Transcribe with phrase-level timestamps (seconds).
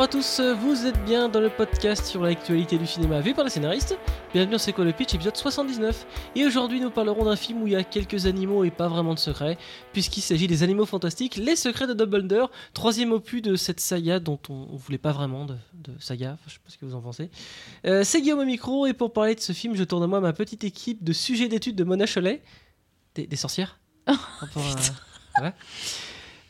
[0.00, 3.44] Bonjour à tous, vous êtes bien dans le podcast sur l'actualité du cinéma vu par
[3.44, 3.98] les scénaristes.
[4.32, 6.06] Bienvenue dans C'est quoi le pitch, épisode 79.
[6.36, 9.12] Et aujourd'hui nous parlerons d'un film où il y a quelques animaux et pas vraiment
[9.12, 9.58] de secrets,
[9.92, 14.38] puisqu'il s'agit des animaux fantastiques, Les secrets de Dumbledore, troisième opus de cette saga dont
[14.48, 15.58] on, voulait pas vraiment de,
[15.98, 17.28] saga, je sais pas ce que vous en pensez.
[17.84, 20.20] Euh, c'est Guillaume au micro, et pour parler de ce film, je tourne à moi
[20.20, 22.40] ma petite équipe de sujets d'études de Mona Cholet.
[23.16, 23.78] Des, sorcières
[24.08, 24.14] oh,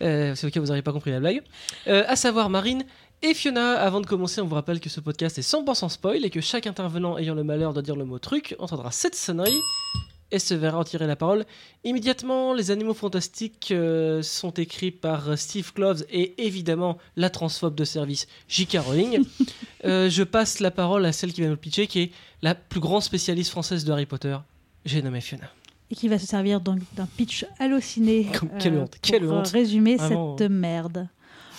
[0.02, 1.42] euh, c'est ok, vous n'auriez pas compris la blague.
[1.86, 2.84] Euh, à savoir Marine
[3.22, 3.78] et Fiona.
[3.80, 6.66] Avant de commencer, on vous rappelle que ce podcast est 100% spoil et que chaque
[6.66, 9.60] intervenant ayant le malheur de dire le mot truc entendra cette sonnerie
[10.32, 11.44] et se verra en tirer la parole
[11.84, 12.54] immédiatement.
[12.54, 18.26] Les animaux fantastiques euh, sont écrits par Steve Kloves et évidemment la transphobe de service
[18.48, 18.78] J.K.
[18.78, 19.24] Rowling.
[19.84, 22.10] je passe la parole à celle qui va nous le pitcher, qui est
[22.42, 24.36] la plus grande spécialiste française de Harry Potter.
[24.84, 25.50] J'ai nommé Fiona
[25.90, 26.78] et qui va se servir d'un
[27.16, 28.28] pitch halluciné
[28.60, 29.48] quelle honte, quelle pour honte.
[29.48, 31.08] résumer cette merde.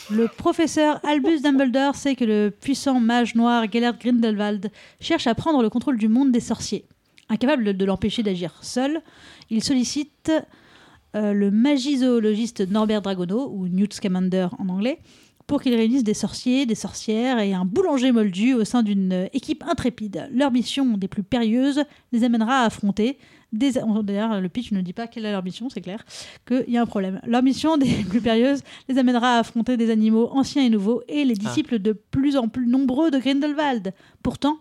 [0.09, 5.61] Le professeur Albus Dumbledore sait que le puissant mage noir Gellert Grindelwald cherche à prendre
[5.61, 6.85] le contrôle du monde des sorciers.
[7.29, 9.01] Incapable de l'empêcher d'agir seul,
[9.49, 10.31] il sollicite
[11.15, 14.99] euh, le magizoologiste Norbert Dragono, ou Newt Scamander en anglais,
[15.47, 19.63] pour qu'il réunisse des sorciers, des sorcières et un boulanger moldu au sein d'une équipe
[19.67, 20.29] intrépide.
[20.33, 23.17] Leur mission des plus périlleuses les amènera à affronter
[23.51, 26.05] D'ailleurs, le pitch ne dit pas quelle est leur mission, c'est clair
[26.47, 27.19] qu'il y a un problème.
[27.25, 31.25] Leur mission des plus périlleuses les amènera à affronter des animaux anciens et nouveaux et
[31.25, 31.43] les ah.
[31.47, 33.93] disciples de plus en plus nombreux de Grindelwald.
[34.23, 34.57] Pourtant,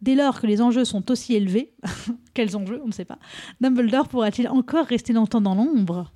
[0.00, 1.72] dès lors que les enjeux sont aussi élevés,
[2.34, 3.18] quels enjeux, on ne sait pas,
[3.60, 6.10] Dumbledore pourra-t-il encore rester longtemps dans l'ombre?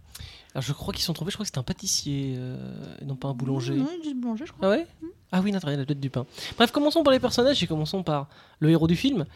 [0.55, 2.57] Alors je crois qu'ils sont trouvés, je crois que c'était un pâtissier, euh,
[3.05, 3.75] non pas un boulanger.
[3.75, 4.67] Non, non boulanger, je crois.
[4.67, 4.87] Ah ouais?
[5.03, 5.07] Mm.
[5.31, 6.25] Ah oui, non, la tête du pain.
[6.57, 8.29] Bref, commençons par les personnages et commençons par
[8.61, 9.27] le héros du film.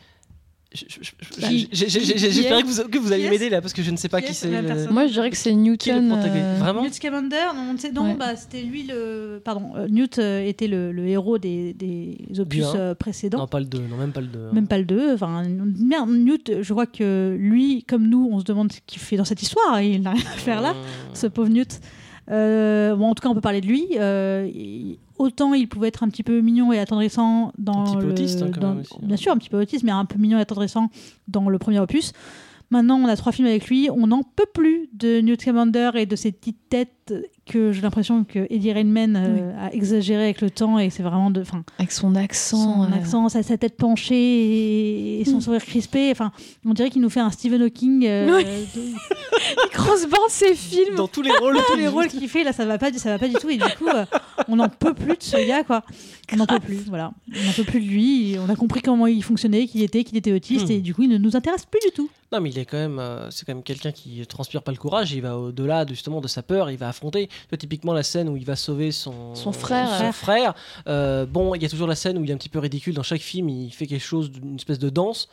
[0.74, 4.48] J'espérais que, que vous, alliez m'aider là parce que je ne sais pas qui, c'est.
[4.90, 6.12] Moi je dirais que c'est Newton.
[6.12, 6.56] Euh...
[6.58, 7.52] Vraiment Newt Scamander,
[7.94, 9.40] non, bah, c'était lui le.
[9.44, 13.38] Pardon, euh, Newt euh, était le, le, héros des, des opus euh, précédents.
[13.38, 14.38] Non, pas le 2, non, même pas le 2.
[14.38, 14.50] Hein.
[14.52, 15.14] Même pas le 2.
[15.14, 15.42] Enfin,
[15.78, 19.24] merde, Newt, je crois que lui, comme nous, on se demande ce qu'il fait dans
[19.24, 19.80] cette histoire.
[19.80, 20.74] Il n'a rien à faire là,
[21.14, 21.80] ce pauvre Newt.
[22.28, 23.88] Bon, en tout cas, on peut parler de lui.
[25.18, 28.12] autant il pouvait être un petit peu mignon et attendrissant dans un petit peu le,
[28.12, 30.38] autiste, hein, quand même aussi, bien sûr un petit peu autiste mais un peu mignon
[30.38, 30.90] et attendrissant
[31.28, 32.12] dans le premier opus
[32.72, 33.88] maintenant on a trois films avec lui.
[33.94, 38.24] On n'en peut plus de Newt Scamander et de ses petites têtes que j'ai l'impression
[38.24, 41.90] que Eddie Redmayne euh, a exagéré avec le temps et c'est vraiment de fin avec
[41.90, 45.40] son accent son accent sa, tête penchée et, son mm.
[45.40, 46.10] sourire crispé.
[46.10, 46.32] Enfin
[46.64, 48.42] on dirait qu'il nous fait un Stephen Hawking euh,
[48.74, 50.96] il crossbande ses films.
[50.96, 53.18] Dans tous les rôles tous les rôles qu'il fait là ça va pas ça va
[53.18, 53.50] pas du tout.
[53.50, 54.06] Et du coup euh,
[54.48, 55.84] on n'en peut plus de ce gars quoi.
[56.32, 57.12] On n'en peut plus voilà.
[57.30, 58.36] On n'en peut plus de lui.
[58.38, 60.72] On a compris comment il fonctionnait qu'il était qu'il était autiste mm.
[60.72, 62.78] et du coup il ne nous intéresse plus du tout non mais il est quand
[62.78, 63.00] même
[63.30, 66.42] c'est quand même quelqu'un qui transpire pas le courage il va au-delà justement de sa
[66.42, 69.98] peur il va affronter typiquement la scène où il va sauver son, son frère.
[69.98, 70.54] Son frère.
[70.86, 72.94] Euh, bon, il y a toujours la scène où il est un petit peu ridicule.
[72.94, 75.28] Dans chaque film, il fait quelque chose, d'une espèce de danse.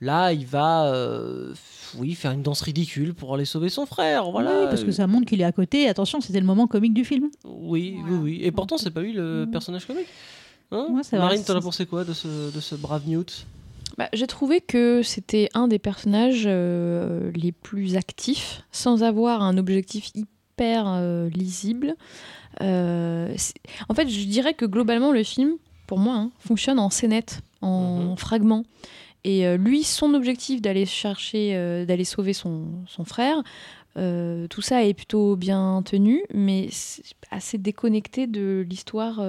[0.00, 1.52] Là, il va, euh,
[1.96, 4.30] oui, faire une danse ridicule pour aller sauver son frère.
[4.30, 4.60] Voilà.
[4.60, 5.88] Oui, parce que ça montre qu'il est à côté.
[5.88, 7.30] Attention, c'était le moment comique du film.
[7.44, 8.40] Oui, oui, oui.
[8.42, 9.50] Et pourtant, c'est pas lui le mm.
[9.50, 10.06] personnage comique.
[10.70, 13.46] Hein Marine, t'en as pensé quoi de ce, de ce brave Newt?
[13.98, 19.58] Bah, J'ai trouvé que c'était un des personnages euh, les plus actifs, sans avoir un
[19.58, 21.96] objectif hyper euh, lisible.
[22.62, 23.34] Euh,
[23.88, 25.56] en fait, je dirais que globalement, le film,
[25.86, 28.16] pour moi, hein, fonctionne en scénette, en mhm.
[28.16, 28.64] fragments.
[29.24, 33.42] Et lui, son objectif d'aller chercher, d'aller sauver son, son frère,
[34.48, 36.68] tout ça est plutôt bien tenu, mais
[37.30, 39.22] assez déconnecté de l'histoire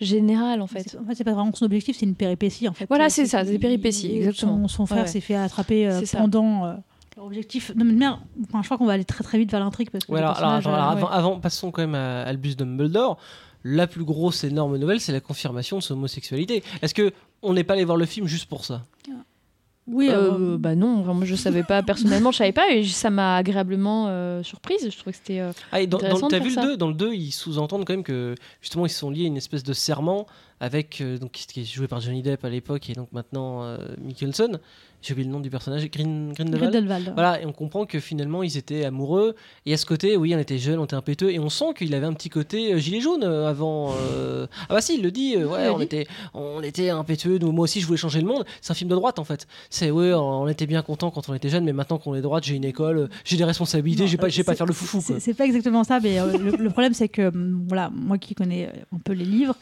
[0.00, 0.96] générale en fait.
[1.00, 2.86] En fait, c'est pas vraiment son objectif, c'est une péripétie en fait.
[2.88, 4.68] Voilà, c'est ça, des péripéties, exactement.
[4.68, 6.78] Son, frère s'est fait attraper pendant
[7.24, 7.72] objectif.
[7.76, 9.90] Non, mais enfin, je crois qu'on va aller très très vite vers l'intrigue.
[9.90, 13.18] parce que alors, euh, avant, passons quand même à Albus Dumbledore.
[13.64, 16.62] La plus grosse énorme nouvelle, c'est la confirmation de son homosexualité.
[16.80, 17.12] Est-ce que
[17.42, 18.84] on n'est pas allé voir le film juste pour ça?
[19.90, 23.10] Oui, euh, euh, bah non, moi je savais pas personnellement, je savais pas et ça
[23.10, 24.88] m'a agréablement surprise.
[24.90, 25.40] Je trouvais que c'était
[25.72, 28.86] ah, dans, T'as vu le 2 Dans le 2, ils sous-entendent quand même que justement
[28.86, 30.26] ils sont liés à une espèce de serment
[30.60, 34.58] avec donc qui est joué par Johnny Depp à l'époque et donc maintenant Mikkelsen
[35.00, 37.12] j'ai oublié le nom du personnage, Green, Grindelwald.
[37.14, 39.36] Voilà, et on comprend que finalement ils étaient amoureux.
[39.64, 41.94] Et à ce côté, oui, on était jeunes, on était impétueux, et on sent qu'il
[41.94, 43.92] avait un petit côté euh, gilet jaune euh, avant.
[43.92, 47.64] Euh, ah bah si, il le dit, ouais, on, Était, on était impétueux, nous, moi
[47.64, 48.44] aussi je voulais changer le monde.
[48.60, 49.46] C'est un film de droite en fait.
[49.70, 52.44] C'est, oui, on était bien content quand on était jeune, mais maintenant qu'on est droite,
[52.44, 55.00] j'ai une école, j'ai des responsabilités, j'ai pas, j'ai pas faire le foufou.
[55.20, 57.32] C'est pas exactement ça, mais le, problème c'est que,
[57.68, 59.54] voilà, moi qui connais un peu les livres,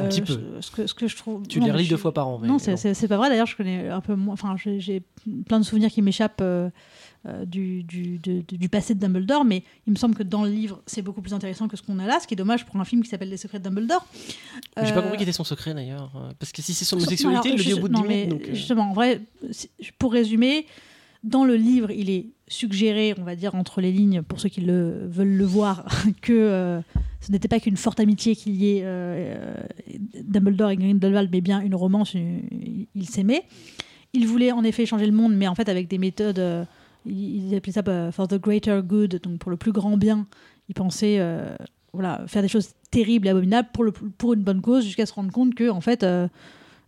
[0.00, 0.40] Un petit Euh, peu.
[0.60, 1.46] Ce que, ce que je trouve.
[1.46, 2.38] Tu non, les relis je deux fois par an.
[2.40, 3.28] mais Non, c'est- pas vrai.
[3.28, 4.32] D'ailleurs, je connais un peu moins.
[4.34, 5.02] Enfin, j'ai-
[5.46, 6.68] plein de souvenirs qui m'échappent euh,
[7.26, 10.42] euh, du, du, de- de- du passé de Dumbledore, mais il me semble que dans
[10.44, 12.66] le livre, c'est beaucoup plus intéressant que ce qu'on a là, ce qui est dommage
[12.66, 14.04] pour un film qui s'appelle Les Secrets de Dumbledore.
[14.82, 16.10] J'ai pas compris quel était son secret d'ailleurs.
[16.40, 18.26] Parce que si c'est son homosexualité, il le dit au bout de non, 10 mais
[18.26, 18.46] minutes.
[18.52, 19.20] Justement, en vrai,
[19.98, 20.66] pour résumer,
[21.24, 24.60] dans le livre, il est suggéré, on va dire, entre les lignes, pour ceux qui
[24.60, 25.86] le, veulent le voir,
[26.22, 26.80] que euh,
[27.20, 29.54] ce n'était pas qu'une forte amitié qu'il y ait euh, euh,
[30.22, 32.42] Dumbledore et Grindelwald, mais bien une romance, une-
[32.94, 33.44] ils s'aimaient.
[34.12, 36.64] Il voulait en effet changer le monde, mais en fait avec des méthodes, euh,
[37.06, 40.26] ils ils appelaient ça for the greater good, donc pour le plus grand bien.
[40.68, 41.20] Ils pensaient
[41.92, 43.68] voilà, faire des choses terribles et abominables
[44.16, 46.06] pour, une bonne cause, jusqu'à se rendre compte que fait,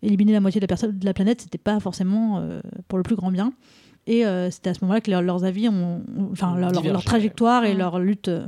[0.03, 2.49] éliminer la moitié de la, de la planète, c'était pas forcément
[2.89, 3.53] pour le plus grand bien.
[4.07, 7.65] Et euh, c'était à ce moment-là que leur- leurs avis ont, enfin leur, leur- trajectoire
[7.65, 7.75] et ouais.
[7.75, 8.47] leur lutte euh,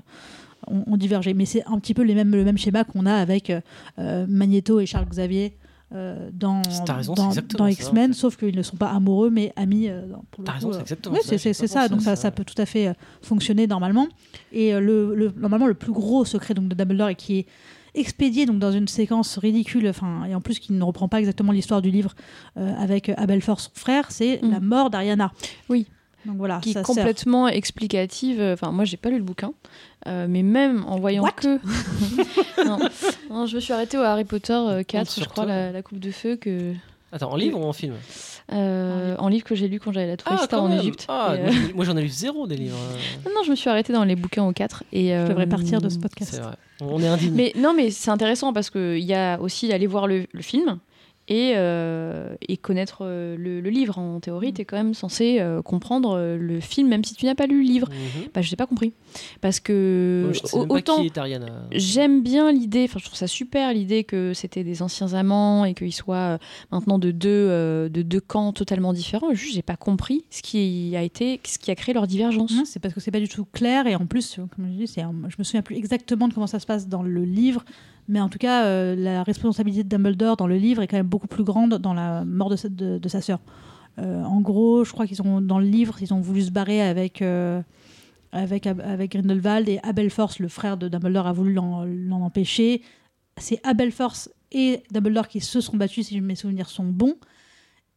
[0.68, 1.34] ont, ont divergé.
[1.34, 3.52] Mais c'est un petit peu les mêmes, le même schéma qu'on a avec
[3.98, 5.56] euh, Magneto et Charles Xavier.
[5.94, 8.18] euh, dans, raison, dans, X-Men, en fait.
[8.20, 9.88] sauf qu'ils ne sont pas amoureux mais amis.
[9.88, 10.02] euh,
[10.44, 11.38] T'as raison, c'est exactement oui, ça.
[11.38, 14.06] c'est ça, donc ça, ça peut tout à fait euh, fonctionner normalement.
[14.52, 17.46] Et euh, le, le- normalement, le plus gros secret donc, de Dumbledore et qui est
[17.94, 21.52] expédié donc, dans une séquence ridicule, enfin, et en plus qui ne reprend pas exactement
[21.52, 22.14] l'histoire du livre
[22.56, 24.50] euh, avec Abelfort, son frère, c'est Mm.
[24.50, 25.32] la mort d'Ariana.
[25.68, 25.86] Oui.
[26.26, 26.94] Donc voilà, qui ça est sert.
[26.96, 28.40] complètement explicative.
[28.42, 29.52] Enfin, moi, j'ai pas lu le bouquin,
[30.06, 31.32] euh, mais même en voyant What?
[31.32, 31.58] que.
[32.66, 32.78] non.
[33.30, 35.82] Non, je me suis arrêtée au Harry Potter euh, 4, sur je crois, la, la
[35.82, 36.74] Coupe de Feu, que,
[37.12, 37.94] Attends, en livre ou en film?
[38.52, 40.80] Euh, en livre que j'ai lu quand j'allais à la Tourista quand en même.
[40.80, 41.06] Égypte.
[41.08, 42.76] Ah, moi, euh, j'en ai- moi, j'en ai lu zéro des livres.
[42.76, 42.96] euh,
[43.26, 44.84] Non, non, je me suis arrêtée dans les bouquins au 4.
[44.92, 46.32] Et, Je devrais euh, partir de ce podcast.
[46.34, 46.56] C'est vrai.
[47.32, 50.78] Mais non, mais c'est intéressant parce qu'il y a aussi aller voir le film
[51.28, 53.98] et, euh, et connaître euh, le, le livre.
[53.98, 54.54] En théorie, Mm.
[54.54, 57.62] tu es quand même censé euh, comprendre le film, même si tu n'as pas lu
[57.62, 57.88] le livre.
[57.90, 58.28] Mhm.
[58.34, 58.92] Bah, je n'ai pas compris.
[59.40, 61.02] Parce que autant
[61.72, 65.74] j'aime bien l'idée, enfin, je trouve ça super l'idée que c'était des anciens amants et
[65.74, 66.38] qu'ils soient
[66.72, 69.32] maintenant de deux, de deux camps totalement différents.
[69.34, 72.52] Juste, j'ai pas compris ce qui a été, ce qui a créé leur divergence.
[72.52, 74.86] Non, c'est parce que c'est pas du tout clair et en plus, comme je dis,
[74.86, 77.64] c'est je me souviens plus exactement de comment ça se passe dans le livre,
[78.08, 81.06] mais en tout cas, euh, la responsabilité de Dumbledore dans le livre est quand même
[81.06, 82.56] beaucoup plus grande dans la mort de
[83.08, 83.40] sa, sœur.
[83.98, 86.80] Euh, en gros, je crois qu'ils ont dans le livre, ils ont voulu se barrer
[86.80, 87.60] avec euh,
[88.32, 88.64] avec
[89.10, 92.82] Grindelwald et Abelforce, le frère de Dumbledore, a voulu l'en l'en empêcher.
[93.36, 97.16] C'est Abelforce et Dumbledore qui se sont battus, si mes souvenirs sont bons.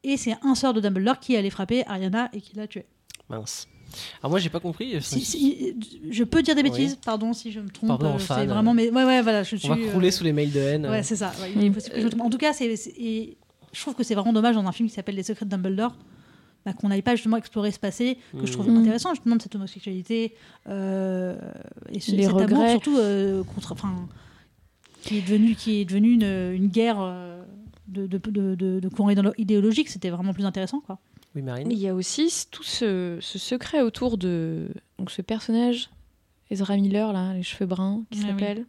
[0.04, 2.86] Et c'est un sort de Dumbledore qui allait frapper Ariana et qui l'a tué.
[3.30, 3.68] Mince.
[4.22, 4.96] Alors moi j'ai pas compris.
[4.96, 5.76] euh, Si- si-
[6.10, 7.88] je peux dire des bêtises, pardon si je me trompe.
[7.90, 8.48] Pardon, euh, fan.
[8.48, 9.70] vraiment, mais ouais, ouais, voilà, je suis.
[9.70, 10.86] On va crouler euh, sous les mails de haine.
[10.88, 11.32] Ouais, c'est ça.
[11.42, 12.22] ouais, Mm.
[12.22, 13.38] En tout cas, c'est, c'est- et
[13.74, 15.96] je trouve que c'est vraiment dommage dans un film qui s'appelle Les Secrets de Dumbledore.
[16.64, 18.78] bah, qu'on n'aille pas justement explorer ce passé que je trouve Mm.
[18.78, 20.36] intéressant justement de cette homosexualité
[20.70, 21.36] euh,
[21.92, 24.08] et ce, Les cet amour surtout euh, contre enfin
[25.02, 27.42] qui est devenu qui est devenu une, une guerre euh,
[27.88, 31.00] de, de, de, de, de courant idéolo- idéologique c'était vraiment plus intéressant quoi
[31.36, 31.68] Oui, Marine.
[31.68, 34.68] Mais il y a aussi tout ce, ce secret autour de
[35.00, 35.90] donc ce personnage,
[36.50, 38.66] Ezra Miller, là, les cheveux bruns, qui Ah s'appelle.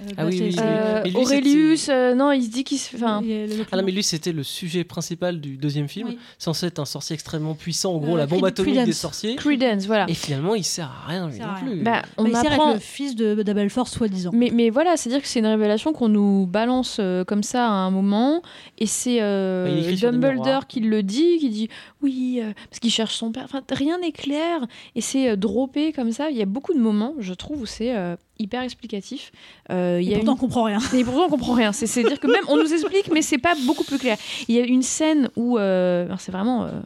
[0.00, 0.54] Ah bah, oui, c'est- oui.
[0.60, 2.96] Euh, lui, Aurelius, euh, non, il se dit qu'il se.
[2.96, 3.22] Enfin,
[3.70, 6.08] Ah non, mais lui, c'était le sujet principal du deuxième film.
[6.08, 6.18] Oui.
[6.38, 9.36] Censé être un sorcier extrêmement puissant, en gros, Euh, la bombe atomique des sorciers.
[9.36, 10.06] Credence, voilà.
[10.08, 11.72] Et finalement, il sert à rien, lui sert à non rien.
[11.74, 11.82] plus.
[11.82, 12.64] Bah, on Bah, il sert apprend.
[12.70, 16.08] avec le fils de d'Abelfort soi-disant Mais, mais voilà, c'est-à-dire que c'est une révélation qu'on
[16.08, 18.42] nous balance euh, comme ça à un moment,
[18.78, 20.10] et c'est euh, Bah.
[20.10, 21.68] Dumbledore qui le dit, qui dit
[22.02, 23.44] oui, euh, parce qu'il cherche son père.
[23.44, 24.66] Enfin, rien n'est clair,
[24.96, 26.30] et c'est euh, droppé comme ça.
[26.30, 29.32] Il y a beaucoup de moments, je trouve, où c'est euh, hyper explicatif.
[29.70, 31.72] Euh, y et a pourtant une- on comprend rien Et pourtant, on comprend rien.
[31.72, 34.16] C'est- C'est-à-dire que même on nous explique, mais c'est pas beaucoup plus clair.
[34.48, 36.80] Il y a une scène où, euh, c'est vraiment euh,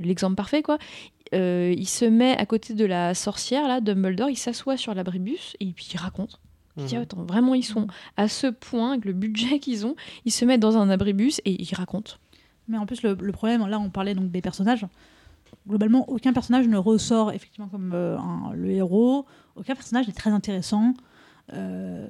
[0.00, 0.78] l'exemple parfait, quoi.
[1.34, 5.56] Euh, il se met à côté de la sorcière, là, Dumbledore, il s'assoit sur l'abribus
[5.60, 6.38] et puis il raconte.
[6.76, 7.02] Il dit, Mhm.
[7.02, 10.60] attends, vraiment, ils sont à ce point, avec le budget qu'ils ont, ils se mettent
[10.60, 12.12] dans un abribus et ils racontent.
[12.68, 14.86] Mais en plus, le, le problème, là, on parlait donc des personnages.
[15.68, 19.26] Globalement, aucun personnage ne ressort effectivement comme euh, un- le héros.
[19.56, 20.94] Aucun personnage n'est très intéressant.
[21.52, 22.06] Euh,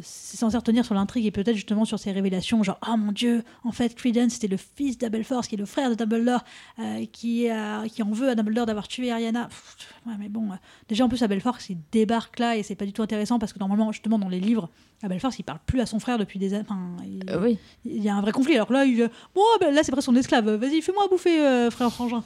[0.00, 3.42] c'est censé retenir sur l'intrigue et peut-être justement sur ces révélations, genre ah mon dieu,
[3.64, 6.44] en fait Credence c'était le fils d'Abelforce qui est le frère de Dumbledore
[6.78, 9.46] euh, qui, a- qui en veut à Dumbledore d'avoir tué Ariana.
[9.46, 10.56] Pff, ouais, mais bon, euh,
[10.88, 13.58] déjà en plus Abelforce il débarque là et c'est pas du tout intéressant parce que
[13.58, 14.70] normalement justement dans les livres,
[15.02, 16.64] Abelforce il parle plus à son frère depuis des années.
[17.04, 17.58] Il- oui.
[17.84, 18.54] il y a un vrai conflit.
[18.54, 20.48] Alors que là, il, bon, ben, là, c'est presque son esclave.
[20.48, 22.22] Vas-y, fais-moi bouffer, frère frangin.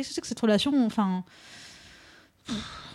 [0.00, 1.24] Qu'est-ce que c'est que cette relation Enfin,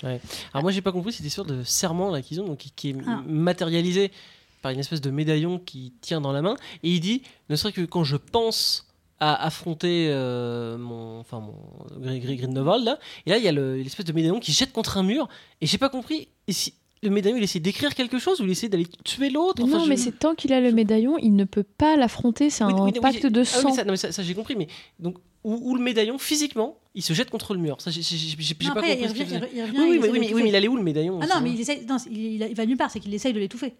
[0.04, 0.20] Alors
[0.64, 2.96] moi, j'ai pas compris cette histoire de serment là qu'ils ont, donc qui, qui est
[3.08, 3.22] Ah.
[3.28, 4.12] matérialisé
[4.62, 6.56] par une espèce de médaillon qui tient dans la main.
[6.84, 8.88] Et il dit, ne serait que quand je pense
[9.20, 11.54] à affronter euh, mon, enfin mon
[12.02, 14.74] Gr- Gr- Grindelwald là, et là il y a le- l'espèce de médaillon qui jette
[14.74, 15.30] contre un mur.
[15.62, 16.28] Et j'ai pas compris.
[16.48, 19.64] Et si, le médaillon, il essaie d'écrire quelque chose ou il essaie d'aller tuer l'autre
[19.64, 22.50] Enfin, non, je- mais c'est tant qu'il a le médaillon, il ne peut pas l'affronter.
[22.50, 23.70] C'est Oui, un oui, oui, pacte de ah oui, sang.
[23.70, 24.68] mais ça, non, mais ça, ça, j'ai compris, mais
[25.00, 27.80] donc où, où le médaillon physiquement, il se jette contre le mur.
[27.80, 28.02] Ça, j'ai
[28.56, 29.00] pas après, compris.
[29.00, 30.34] il revient, il revient, Oui, oui, il mais, oui, de mais, l'étouffer.
[30.34, 32.66] oui, mais il allait où le médaillon Ah non, mais il, essaye, non, il, va
[32.66, 33.75] nulle part, c'est qu'il essaye de l'étouffer.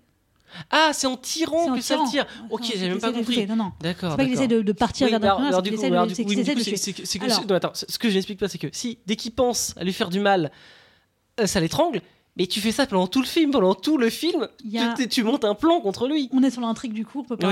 [0.70, 2.28] Ah, c'est en tirant que ça le tire.
[2.52, 3.48] Ok, j'ai même pas compris.
[3.48, 3.72] Non, non.
[3.82, 4.12] D'accord.
[4.12, 5.72] C'est pas qu'il essaie de, partir vers du
[6.14, 9.16] c'est qu'il essaie de- non, attends, ce que je n'explique pas, c'est que si dès
[9.16, 10.52] qu'il pense à lui faire du mal,
[11.40, 12.02] euh, ça l'étrangle,
[12.38, 14.48] mais tu fais ça pendant tout le film, pendant tout le film,
[15.10, 16.30] tu, montes un plan contre lui.
[16.32, 17.52] On est sur l'intrigue du coup, on peut pas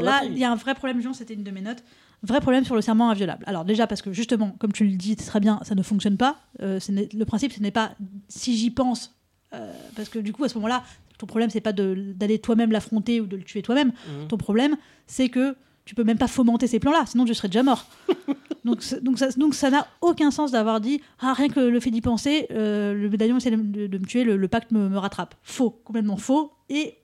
[0.00, 1.82] Là, il y a un vrai problème, Jean, c'était une de mes notes.
[2.22, 3.44] Vrai problème sur le serment inviolable.
[3.46, 6.36] Alors déjà parce que justement, comme tu le dis très bien, ça ne fonctionne pas.
[6.60, 7.92] Euh, ce le principe, ce n'est pas
[8.28, 9.14] si j'y pense,
[9.54, 10.82] euh, parce que du coup à ce moment-là,
[11.18, 13.92] ton problème c'est pas d'aller toi-même l'affronter ou de le tuer toi-même.
[14.08, 14.28] Mhm.
[14.28, 17.62] Ton problème, c'est que tu peux même pas fomenter ces plans-là, sinon tu serais déjà
[17.62, 17.86] mort.
[18.64, 21.90] donc, donc, ça, donc ça n'a aucun sens d'avoir dit ah rien que le fait
[21.92, 24.88] d'y penser, euh, le médaillon essaie de, de- de me tuer, le, le pacte me,
[24.88, 25.34] me rattrape.
[25.44, 26.96] Faux, complètement faux et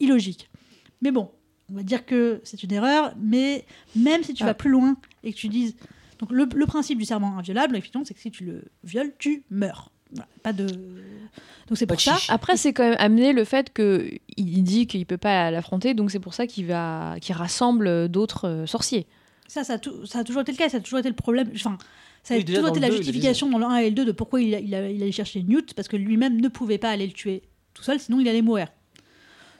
[0.00, 0.48] illogique.
[1.02, 1.30] Mais bon,
[1.72, 3.64] on va dire que c'est une erreur, mais
[3.96, 4.46] même si tu Ah.
[4.46, 5.74] vas plus loin et que tu dises
[6.18, 9.42] donc le, le principe du serment inviolable, effectivement, c'est que si tu le violes, tu
[9.50, 9.90] meurs.
[10.12, 12.18] Voilà, pas de donc c'est Pas pour de ça.
[12.28, 16.10] Après, c'est quand même amené le fait que il dit qu'il peut pas l'affronter, donc
[16.10, 19.06] c'est pour ça qu'il va, qu'il rassemble d'autres euh, sorciers.
[19.48, 21.50] Ça, ça a, ça a toujours été le cas, ça a toujours été le problème.
[21.54, 21.78] Enfin,
[22.22, 24.40] ça a Oui, toujours été la justification dans le 1 et le 2 de pourquoi
[24.42, 27.06] il, a- il, a- il allait chercher Newt, parce que lui-même ne pouvait pas aller
[27.06, 27.42] le tuer
[27.74, 28.68] tout seul, sinon il allait mourir.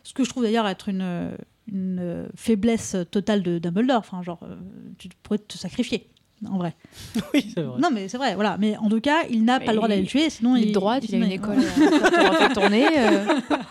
[0.02, 1.31] Ce que je trouve d'ailleurs être une,
[1.69, 3.99] une euh, faiblesse totale de Dumbledore.
[3.99, 4.57] Enfin, genre, euh,
[4.99, 6.09] tu pourrais te sacrifier,
[6.49, 6.75] en vrai.
[7.35, 7.81] Oui, c'est vrai.
[7.81, 8.57] Non, mais c'est vrai, voilà.
[8.59, 10.69] Mais en tout cas, il n'a pas le droit d'aller le tuer, sinon Il il
[10.71, 12.87] est droite, il a sinon une école euh, pour faire tourner.
[12.99, 13.26] euh.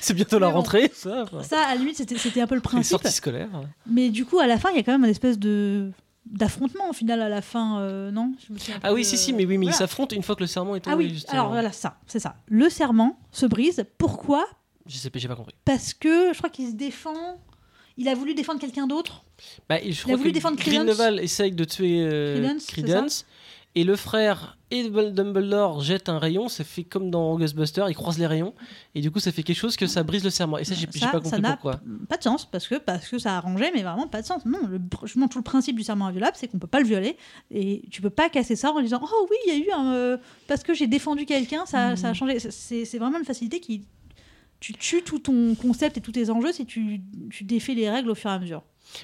[0.00, 1.26] C'est bientôt la rentrée, ça.
[1.42, 2.90] Ça, à la limite, c'était c'était un peu le Les principe.
[2.92, 3.48] sorties scolaires.
[3.86, 5.90] Mais du coup, à la fin, il y a quand même une espèce de
[6.24, 8.32] d'affrontement au final à la fin, euh, non?
[8.46, 9.76] Je me souviens Ah oui, si, euh, si, mais oui, mais ils voilà.
[9.78, 10.94] s'affrontent une fois que le serment est tombé.
[10.94, 11.32] Ah oui, justement.
[11.40, 12.36] alors voilà, ça, c'est ça.
[12.48, 13.84] Le serment se brise.
[13.98, 14.46] Pourquoi
[14.88, 15.54] Je sais pas, j'ai pas compris.
[15.64, 17.38] Parce que je crois qu'il se défend.
[17.96, 19.24] Il a voulu défendre quelqu'un d'autre.
[19.68, 20.84] Bah, je crois voulu que défendre Credence.
[20.86, 23.26] Grindelwald essaye de tuer euh, Credence,
[23.74, 28.18] et le frère et Dumbledore jettent un rayon, ça fait comme dans Ghostbusters, ils croisent
[28.18, 28.54] les rayons,
[28.94, 30.58] et du coup ça fait quelque chose que ça brise le serment.
[30.58, 31.80] Et ça, j'ai Ça, pas ça compris n'a pourquoi.
[32.08, 34.44] Pas de sens, parce que, parce que ça a arrangé, mais vraiment pas de sens.
[34.46, 37.16] Non, le, justement, tout le principe du serment inviolable, c'est qu'on peut pas le violer,
[37.50, 39.92] et tu peux pas casser ça en disant Oh oui, il y a eu un.
[39.94, 40.16] euh,
[40.46, 42.38] parce que j'ai défendu quelqu'un, ça, ça a changé.
[42.38, 43.82] C'est vraiment une facilité qui.
[44.60, 47.00] Tu tues tout ton concept et tous tes enjeux si tu,
[47.30, 48.62] tu défais les règles au fur et à mesure.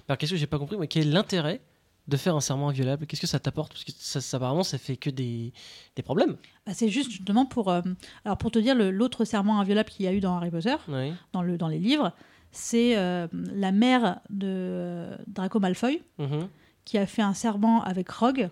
[0.09, 1.61] Alors, qu'est-ce que j'ai pas compris moi, Quel est l'intérêt
[2.09, 3.07] de faire un serment inviolable?
[3.07, 3.73] Qu'est-ce que ça t'apporte?
[3.73, 5.53] Parce que ça, ça, apparemment, ça fait que des,
[5.95, 6.37] des problèmes.
[6.67, 7.71] Bah, c'est juste justement pour.
[7.71, 7.83] euh,
[8.25, 11.13] alors, pour te dire, l'autre serment inviolable qu'il y a eu dans Harry Potter, Oui.
[11.33, 12.13] dans, le, dans les livres,
[12.51, 16.49] c'est euh, la mère de euh, Draco Malfoy Mhm.
[16.85, 18.49] qui a fait un serment avec Rogue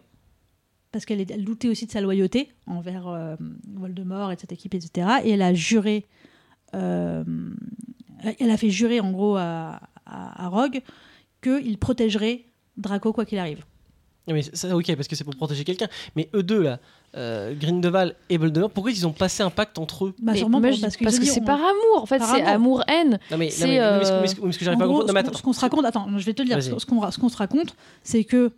[0.92, 3.35] parce qu'elle doutait aussi de sa loyauté envers euh,
[3.75, 5.09] Voldemort et cette équipe, etc.
[5.25, 6.06] Et elle a juré.
[6.74, 7.24] Euh,
[8.38, 10.80] elle a fait jurer en gros à, à, à Rogue
[11.42, 12.44] qu'il protégerait
[12.76, 13.64] Draco quoi qu'il arrive.
[14.28, 15.88] Mais ça, ok, parce que c'est pour protéger quelqu'un.
[16.14, 16.78] Mais eux deux, là,
[17.16, 20.14] euh, Grindelwald et Voldemort, pourquoi ils ont passé un pacte entre eux?
[20.22, 20.80] Bah, sûrement parce,
[21.18, 22.82] que c'est on- par amour, en fait, c'est amour.
[22.82, 23.18] amour-haine.
[23.32, 25.36] Non, mais, C'est, euh, mais ce, mais ce que En j'arrive pas à gros, comprendre.
[25.36, 27.36] Ce qu'on- se raconte, attends, je vais te le dire, ce qu'on ce qu'on se
[27.36, 27.74] raconte,
[28.04, 28.52] c'est que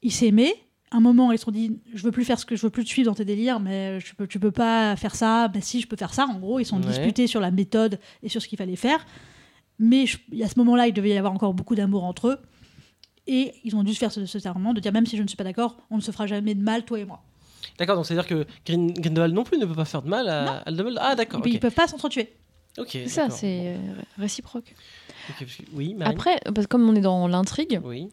[0.00, 0.54] ils s'aimaient.
[0.92, 2.82] Un moment, ils se sont dit, je veux plus faire ce que je veux plus
[2.84, 5.48] te suivre dans tes délires, mais tu peux, tu peux pas faire ça.
[5.54, 6.26] Mais si, je peux faire ça.
[6.26, 6.86] En gros, ils sont Ouais.
[6.88, 9.06] disputés sur la méthode et sur ce qu'il fallait faire.
[9.78, 12.38] Mais je- à ce moment-là, il devait y avoir encore beaucoup d'amour entre eux.
[13.28, 15.28] Et ils ont dû se faire ce, ce serment de dire, même si je ne
[15.28, 17.22] suis pas d'accord, on ne se fera jamais de mal, toi et moi.
[17.78, 20.64] D'accord, donc c'est-à-dire que Grin- Grindelwald non plus ne peut pas faire de mal à,
[20.72, 21.02] Dumbledore.
[21.06, 21.40] Ah, d'accord.
[21.40, 21.54] puis, ok.
[21.54, 22.32] ils peuvent pas s'entretuer.
[22.78, 23.76] Ok, ça, c'est euh,
[24.18, 24.74] réciproque.
[25.28, 28.08] Ok, parce que- Oui, Marine Après, parce que comme on est dans l'intrigue, Oui.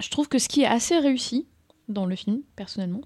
[0.00, 1.46] je trouve que ce qui est assez réussi
[1.90, 3.02] dans le film, personnellement,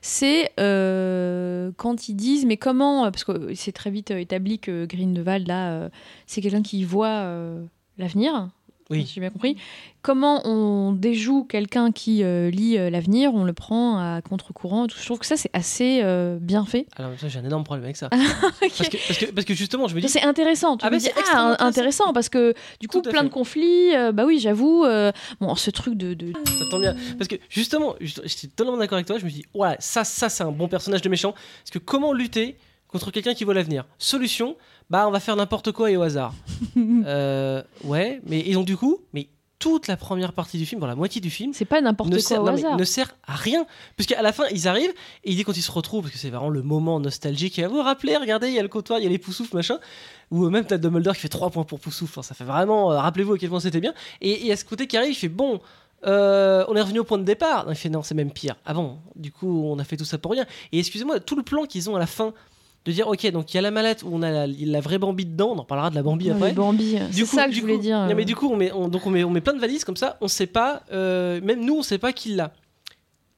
[0.00, 4.86] c'est euh, quand ils disent, mais comment, parce que c'est très vite euh, établi que
[4.86, 5.88] Grindelwald, là, euh,
[6.26, 7.64] c'est quelqu'un qui voit euh,
[7.98, 8.50] l'avenir,
[8.90, 9.06] Oui.
[9.06, 9.56] si j'ai bien compris.
[10.00, 15.04] Comment on déjoue quelqu'un qui euh, lit euh, l'avenir, on le prend à contre-courant, je
[15.04, 16.86] trouve que ça, c'est assez euh, bien fait.
[16.96, 18.08] Alors, ça, j'ai un énorme problème avec ça.
[18.60, 20.08] Parce, que, parce, que, parce que justement, je me dis.
[20.08, 20.76] C'est intéressant.
[20.78, 22.12] Tu Ah me dis, c'est ah, intéressant.
[22.12, 23.24] parce que du coup, plein fait.
[23.24, 23.90] de conflits.
[24.14, 24.84] bah oui, j'avoue.
[25.40, 26.96] bon, ce truc de, de- Ça tombe bien.
[27.18, 29.18] Parce que justement, j'étais totalement d'accord avec toi.
[29.18, 31.32] Je me dis, ouais, ça, ça c'est un bon personnage de méchant.
[31.32, 32.56] Parce que comment lutter
[32.88, 34.56] contre quelqu'un qui voit l'avenir Solution,
[34.90, 36.34] bah, on va faire n'importe quoi et au hasard.
[37.06, 39.28] Euh, ouais, mais et donc du coup, mais
[39.58, 42.18] toute la première partie du film, dans la moitié du film, c'est pas n'importe quoi
[42.20, 42.76] sert, au non, hasard.
[42.76, 43.66] ne sert à rien.
[43.96, 44.92] Puisqu'à la fin, ils arrivent
[45.24, 47.64] et il dit quand ils se retrouvent, parce que c'est vraiment le moment nostalgique, et
[47.64, 49.78] à vous rappeler, regardez, il y a le comptoir, il y a les poussoufs, machin.
[50.30, 52.10] Ou même t'as Dumbledore qui fait 3 points pour poussouf.
[52.10, 53.94] Enfin, ça fait vraiment, euh, rappelez-vous à quel point c'était bien.
[54.20, 55.60] Et, et à ce côté qui arrive, il fait bon.
[56.06, 57.66] euh, on est revenu au point de départ.
[57.66, 58.54] Non, il fait non, c'est même pire.
[58.64, 60.46] Ah bon, du coup, on a fait tout ça pour rien.
[60.70, 62.32] Et excusez-moi, tout le plan qu'ils ont à la fin
[62.84, 64.98] de dire ok, donc il y a la mallette où on a la, la vraie
[64.98, 66.52] Bambi dedans, on en parlera de la Bambi après.
[66.52, 67.98] Bambi, c'est Du coup- ça que je voulais coup- dire.
[67.98, 68.24] Non, mais euh.
[68.24, 70.16] du coup, on met, on- donc on met, on met plein de valises comme ça,
[70.20, 72.52] on sait pas, euh, même nous, on sait pas qui l'a.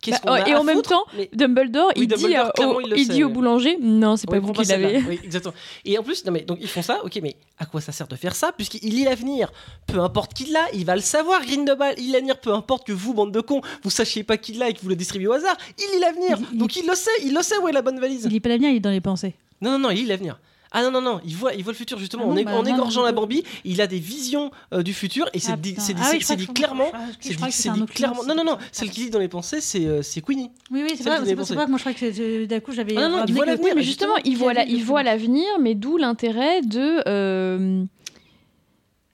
[0.03, 2.47] Qu'est-ce Bah, qu'on a et en même foutre temps, Mais- Dumbledore, Oui, il dit, Dumbledore,
[2.47, 3.33] euh, clairement, au, il le il sait, dit au ouais.
[3.35, 5.03] boulanger, non, c'est pas vous qui l'avez.
[5.07, 5.53] Oui, exactement.
[5.85, 8.09] Et en plus, non mais donc ils font ça, ok, mais à quoi ça sert
[8.09, 9.53] de faire ça Puisqu'il lit l'avenir?
[9.87, 11.99] Peu importe qui l'a, il va le savoir, Grindelwald.
[11.99, 14.71] Il lit l'avenir, peu importe que vous, bande de cons, vous sachiez pas qui l'a
[14.71, 15.57] et que vous le distribuez au hasard.
[15.79, 16.39] Il lit l'avenir.
[16.55, 18.23] Donc il le sait, il le sait où est la bonne valise.
[18.25, 19.35] Il lit pas l'avenir, il est dans les pensées.
[19.61, 20.39] Non, non, non, il lit l'avenir.
[20.73, 22.25] Ah non, non, non, il voit, il voit le futur justement.
[22.27, 23.13] Ah en, é- bah, en non, égorgeant non, la.
[23.13, 26.37] Bambi, il a des visions euh, du futur et c'est Ah, dit, dit- Ah oui,
[26.37, 26.93] dit clairement.
[27.19, 28.23] C'est dit, dit clairement.
[28.25, 30.51] Non, non, non, celle qui lit dans les pensées, c'est euh, c'est Queenie.
[30.71, 32.97] Oui, oui, c'est vrai, c'est pas que moi je crois que d'un coup j'avais.
[32.97, 37.87] Ah non, non, il voit l'avenir, mais justement, il voit, l'avenir, mais d'où l'intérêt de.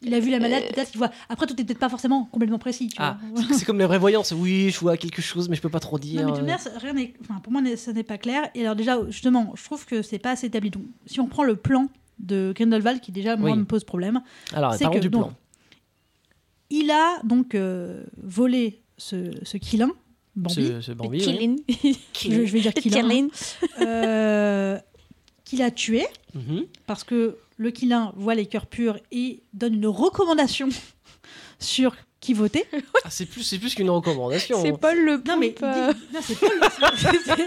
[0.07, 1.11] Euh, Il a vu la Euh, malade, peut-être qu'il voit.
[1.29, 2.89] Après, tout est peut-être pas forcément complètement précis.
[2.89, 3.19] Tu Ah,
[3.53, 4.33] c'est comme les vraie voyance.
[4.33, 6.21] Oui, je vois quelque chose, mais je peux pas trop dire.
[6.23, 6.41] Non, mais de euh.
[6.41, 8.49] manière, rien n'est- enfin, pour moi, n'est- ça n'est pas clair.
[8.55, 10.71] Et alors, déjà, justement, je trouve que c'est pas assez établi.
[10.71, 13.59] Donc, si on prend le plan de Grindelwald, qui déjà, moi, Oui.
[13.59, 14.23] me pose problème,
[14.55, 15.35] Alors, c'est que, du donc, plan.
[16.71, 19.91] il a donc euh, volé ce, ce Quilin,
[20.35, 20.55] Bambi.
[20.55, 21.19] Ce, ce Bambi.
[21.19, 21.25] oui.
[21.25, 21.61] Killing.
[22.19, 23.03] Je, je vais dire Quilin.
[23.09, 23.29] Killing.
[23.83, 24.79] euh,
[25.45, 26.65] qu'il a tué, Mhm.
[26.87, 30.69] parce que le Quilin voit les cœurs purs et donne une recommandation
[31.59, 32.65] sur qui voter.
[33.05, 34.61] Ah, c'est plus, c'est plus qu'une recommandation.
[34.63, 36.61] C'est Paul le Non, mais Poulpe, euh, c'est Paul.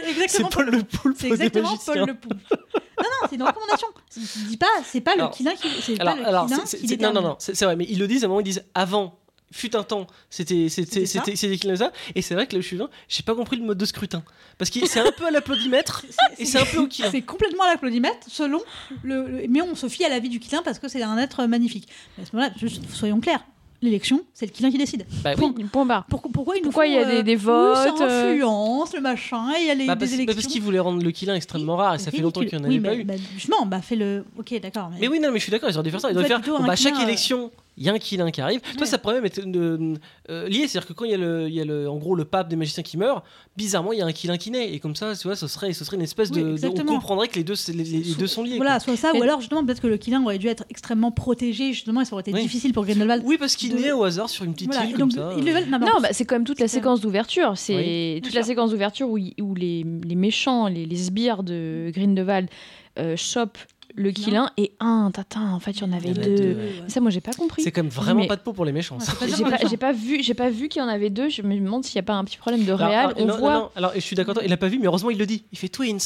[0.10, 1.76] exactement Paul le poulpe C'est exactement.
[1.86, 2.44] Paul le Poulpe.
[2.52, 3.88] Non, non, c'est une recommandation.
[4.16, 6.64] Il dit pas, c'est pas Alors- le Quilin qui, c'est Alors, pas le alors Quilin
[6.64, 8.46] qui non, non, non, c'est c'est vrai, mais ils le disent à un moment, ils
[8.46, 9.19] disent avant.
[9.52, 11.92] Fut un temps, c'était c'était C'était ça.
[12.14, 13.86] et c'est vrai que là où je suis venu, j'ai pas compris le mode de
[13.86, 14.22] scrutin
[14.60, 16.06] parce que c'est un peu à l'applaudimètre
[16.38, 17.10] et c'est un peu au Quilin.
[17.10, 18.60] C'est complètement à l'applaudimètre, selon
[19.02, 21.46] le, le- Mais on se fie à l'avis du Quilin parce que c'est un être
[21.48, 21.88] magnifique.
[22.18, 23.44] Mais à ce moment-là, juste, soyons clairs,
[23.82, 25.08] l'élection, c'est le Quilin qui décide.
[25.24, 25.52] Bah oui.
[25.52, 26.06] point, point barre.
[26.10, 28.94] Pourquoi, pourquoi ils nous Pourquoi font, il y a des- euh, des votes, euh, influence,
[28.94, 30.36] le machin, et il y a les, Bah, des parce, bah, élections.
[30.42, 32.66] parce qu'ils voulaient rendre le Quilin extrêmement rare et ça fait longtemps qu'il n'y en
[32.66, 33.04] avait oui, pas mais, eu.
[33.04, 34.26] bah, justement, bah fais le.
[34.38, 34.90] Ok, d'accord.
[34.92, 36.12] Mais, Mais oui, non, mais je suis d'accord, ils auraient dû faire ça.
[36.12, 36.60] Ils auraient dû faire.
[36.60, 37.50] bon, bah, chaque euh, élection,
[37.80, 38.60] il y a un Quilin qui arrive.
[38.60, 38.86] Toi, Ouais.
[38.86, 39.96] ça pourrait même être euh,
[40.30, 40.68] euh, lié.
[40.68, 42.50] C'est-à-dire que quand il y, a le, il y a le, en gros le pape
[42.50, 43.24] des magiciens qui meurt,
[43.58, 44.72] bizarrement, il y a un Quilin qui naît.
[44.74, 46.58] Et comme ça, tu vois, ce serait, ce serait une espèce Oui, de.
[46.58, 48.58] de- on comprendrait que les deux, les, les deux sont liés.
[48.58, 48.80] Voilà, quoi.
[48.82, 52.02] soit ça, ou alors justement, peut-être que le Quilin aurait dû être extrêmement protégé, justement,
[52.02, 52.42] et ça aurait été Oui.
[52.42, 53.24] difficile pour Grindelwald.
[53.26, 55.34] Oui, parce qu'il de- naît au hasard sur une petite Voilà, île comme donc, ça.
[55.38, 57.54] ils le veulent- non, bah, c'est quand même toute la séquence d'ouverture.
[57.56, 58.22] C'est Oui.
[58.22, 58.52] toute Bien la sûr.
[58.52, 62.50] séquence d'ouverture où, il- où les, les méchants, les, les sbires de Grindelwald
[62.98, 63.58] euh, chopent
[63.96, 65.52] le Quilin et un tatin.
[65.54, 66.36] En fait, il y en avait deux.
[66.36, 66.84] deux, ouais.
[66.88, 67.64] Ça, moi, j'ai pas compris.
[67.64, 68.98] C'est quand même vraiment Mais- pas de peau pour les méchants.
[68.98, 71.30] Ouais, pas J'ai pas, vu, j'ai pas vu qu'il y en avait deux.
[71.30, 73.06] Je me demande s'il y a pas un petit problème de Alors, réal.
[73.08, 73.54] alors, On non, non, voit.
[73.54, 75.44] non, alors, je suis d'accord, il a pas vu, mais heureusement, il le dit.
[75.52, 75.98] Il fait twins.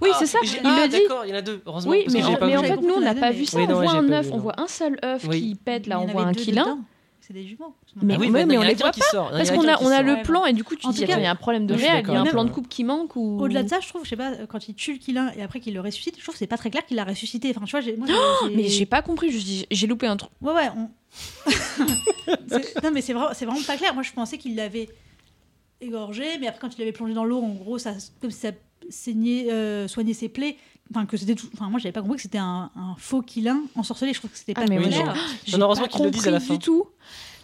[0.00, 0.38] Oui, Ah, c'est ça.
[0.42, 0.98] Il ah, le dit.
[1.02, 1.60] d'accord, il y en a deux.
[1.66, 3.58] Heureusement, Oui, mais, que en, mais en fait, nous, on n'a pas vu mais- ça.
[3.58, 5.86] On voit un œuf, on voit un seul œuf qui pète.
[5.86, 6.78] Là, on en voit un Quilin.
[7.30, 7.72] C'est des jumeaux.
[8.02, 9.28] Mais- Ah oui, mais on a les voit sort.
[9.28, 10.02] Y Parce qu'on a, on a sort.
[10.02, 12.02] le plan et du coup, tu En dis, il y a un problème de réal.
[12.04, 13.38] Il y a un plan de coupe qui manque ou.
[13.40, 15.60] Au-delà de ça, je trouve, je sais pas, quand il tue le Quilin et après
[15.60, 17.52] qu'il le ressuscite, je trouve que c'est pas très clair qu'il l'a ressuscité.
[17.54, 17.96] Enfin, tu vois, j'ai.
[17.96, 19.30] moi, j'ai- Mais j'ai pas compris.
[19.30, 20.32] Je dis, j'ai loupé un truc.
[20.42, 20.70] Ouais, ouais.
[20.76, 20.90] on-
[22.82, 23.94] non, mais c'est vraiment, c'est vraiment pas clair.
[23.94, 24.88] Moi, je pensais qu'il l'avait
[25.80, 28.50] égorgé, mais après, quand il l'avait plongé dans l'eau, en gros, ça, comme si ça
[28.88, 30.56] saignait, euh, soignait ses plaies.
[30.92, 31.48] Enfin, que c'était tout.
[31.54, 34.12] Enfin, moi, j'avais pas compris que c'était un, un faux Quilin ensorcelé.
[34.12, 35.14] Je trouve que c'était Ah, pas mais oui, clair.
[35.46, 36.54] J'ai Non, heureusement pas qu'ils le disent à la compris fin.
[36.54, 36.84] du tout.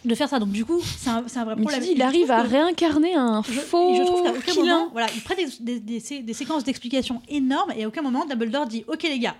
[0.05, 0.39] de faire ça.
[0.39, 1.81] Donc, du coup, c'est un, c'est un vrai Mais problème.
[1.81, 4.63] dis, il arrive à que- réincarner un Je, faux je trouve qu'à aucun Quilin.
[4.79, 8.01] moment, voilà, il prend des, des- des sé- des séquences d'explications énormes et à aucun
[8.01, 9.35] moment Dumbledore dit Ok les gars,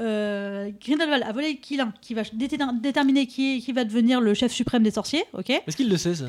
[0.00, 4.20] euh, Grindelwald a volé le Quilin qui va déter- déterminer qui, est- qui va devenir
[4.20, 5.50] le chef suprême des sorciers, ok?
[5.50, 6.26] Est-ce qu'il le sait, ça?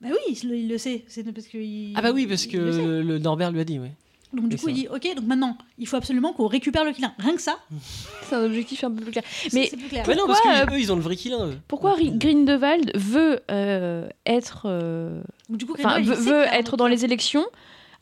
[0.00, 2.46] Bah oui, il, le- il le sait, c'est parce que il- Ah, bah oui, parce
[2.46, 3.02] que il le sait.
[3.02, 3.88] le Norbert lui a dit, oui.
[4.32, 7.12] Donc du coup il dit Ok, donc maintenant il faut absolument qu'on récupère le Quilin.
[7.18, 7.58] Rien que ça,
[8.28, 9.24] C'est un objectif un peu plus clair.
[9.52, 10.04] Mais c'est plus clair.
[10.06, 11.58] Mais non, parce Pourquoi, qu'eux, ils ont le vrai Quilin, eux.
[11.68, 16.86] pourquoi euh, Grindelwald veut euh, être, euh, Donc, du coup, enfin, Grindelwald, veut, être dans
[16.86, 17.44] les élections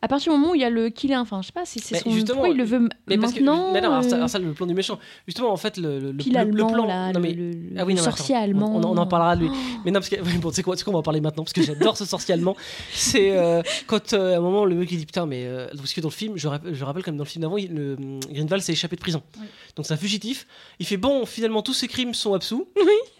[0.01, 1.79] à partir du moment où il y a le Quilin Enfin, je sais pas si
[1.79, 2.09] c'est son.
[2.11, 4.39] justement, il le veut Mais parce que, maintenant mais non, alors ça, euh, alors ça,
[4.39, 4.97] le plan du méchant.
[5.27, 6.85] Justement, en fait, le, le, le- le- plan.
[6.85, 7.37] là, non, mais,
[7.77, 8.75] ah oui, non, sorcier attends, allemand.
[8.75, 9.49] On, on en parlera de lui.
[9.85, 11.61] Mais non, parce que bon, tu sais quoi, on va en parler maintenant parce que
[11.61, 12.55] j'adore ce sorcier allemand.
[12.91, 15.93] C'est euh, quand euh, à un moment le mec il dit putain mais euh, parce
[15.93, 18.73] que dans le film, je rappelle, je rappelle comme dans le film d'avant, Grindelwald s'est
[18.73, 19.21] échappé de prison.
[19.39, 19.45] Oui.
[19.75, 20.47] Donc c'est un fugitif.
[20.79, 22.67] Il fait bon, finalement tous ses crimes sont absous.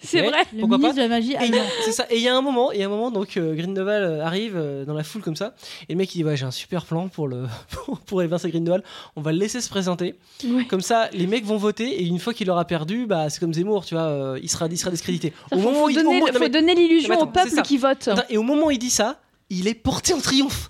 [0.03, 0.39] C'est vrai.
[0.53, 1.67] Le pourquoi ministre pas de la magie Et il y allemand.
[1.67, 2.05] a- c'est ça.
[2.09, 4.23] Et il y a un moment, il y a un moment donc euh, Grindelwald euh,
[4.25, 5.53] arrive euh, dans la foule comme ça,
[5.87, 8.49] et le mec il dit ouais j'ai un super plan pour le pour, pour évincer
[8.49, 8.83] Grindelwald.
[9.15, 10.15] On va le laisser se présenter.
[10.43, 10.65] Ouais.
[10.65, 13.53] Comme ça, les mecs vont voter et une fois qu'il aura perdu, bah c'est comme
[13.53, 15.33] Zemmour, tu vois, euh, il sera il sera discrédité.
[15.51, 18.07] Il faut, faut où il- donner, moment- faut mais- donner l'illusion au peuple qui vote.
[18.07, 20.69] Attends, et au moment où il dit ça, il est porté en triomphe.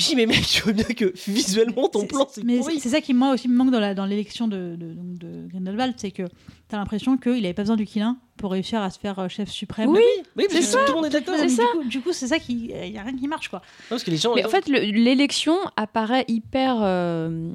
[0.00, 2.80] Je dis, mais mec, tu vois bien que visuellement ton plan c'est mais pourri.
[2.80, 5.46] c'est- ça qui moi aussi me manque dans la- dans l'élection de, de, donc, de
[5.50, 6.22] Grindelwald, c'est que
[6.68, 9.50] t'as l'impression qu'il avait pas besoin du Quilin pour réussir à se faire euh, chef
[9.50, 9.90] suprême.
[9.90, 10.00] Oui,
[10.36, 11.40] Oui, c'est que tout le monde est d'accord.
[11.40, 11.62] Du ça.
[11.72, 13.58] coup- Du coup, c'est ça qui, il y a rien qui marche quoi.
[13.60, 14.34] Non, parce que les gens.
[14.34, 17.50] Mais en fait, le- l'élection apparaît hyper euh,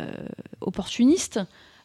[0.00, 0.12] euh,
[0.60, 1.40] opportuniste.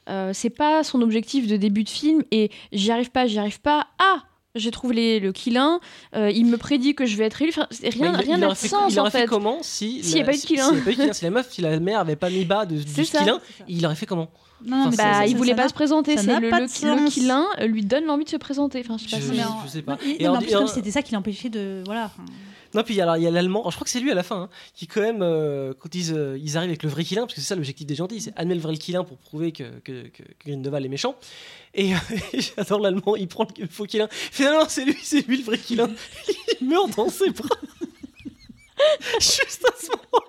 [0.10, 3.62] Euh, c'est pas son objectif de début de film et j'y arrive pas, j'y arrive
[3.62, 3.88] pas.
[4.00, 4.24] Ah,
[4.60, 5.80] j'ai trouvé les- le Killin,
[6.16, 7.52] euh, il me prédit que je vais être élu.
[7.52, 9.26] Enfin, rien n'a de fait, sens il en fait fait.
[9.26, 10.72] comment si S'il y a pas eu de si- Killin,
[11.14, 13.22] si la meuf, si la mère avait pas mis bas de, du ça.
[13.68, 14.30] Il aurait fait comment
[14.66, 16.18] Non, non, mais Bah, ça- il voulait ça pas se présenter.
[16.18, 17.10] C'est le, pas le, le.
[17.10, 18.82] Killin euh, lui donne l'envie de se présenter.
[18.84, 19.22] Enfin, je sais pas.
[19.22, 19.84] Je- je sais.
[20.06, 21.82] Et, Et non, en- en- comme c'était ça qui l'empêchait de.
[21.86, 22.12] Voilà.
[22.74, 24.44] Non, puis alors il y a l'allemand, je crois que c'est lui à la fin,
[24.44, 27.34] hein, qui quand même, euh, quand ils, euh, ils arrivent avec le vrai Killin, parce
[27.34, 29.92] que c'est ça l'objectif des gentils, c'est amener le vrai Killin pour prouver que, que,
[30.46, 31.16] est méchant.
[31.74, 31.98] Et, euh,
[32.58, 34.08] j'adore l'allemand, il prend le faux Killin.
[34.12, 35.90] Finalement, c'est lui, c'est lui le vrai Killin.
[36.62, 37.50] Il meurt dans ses bras.
[39.20, 40.29] Juste à ce moment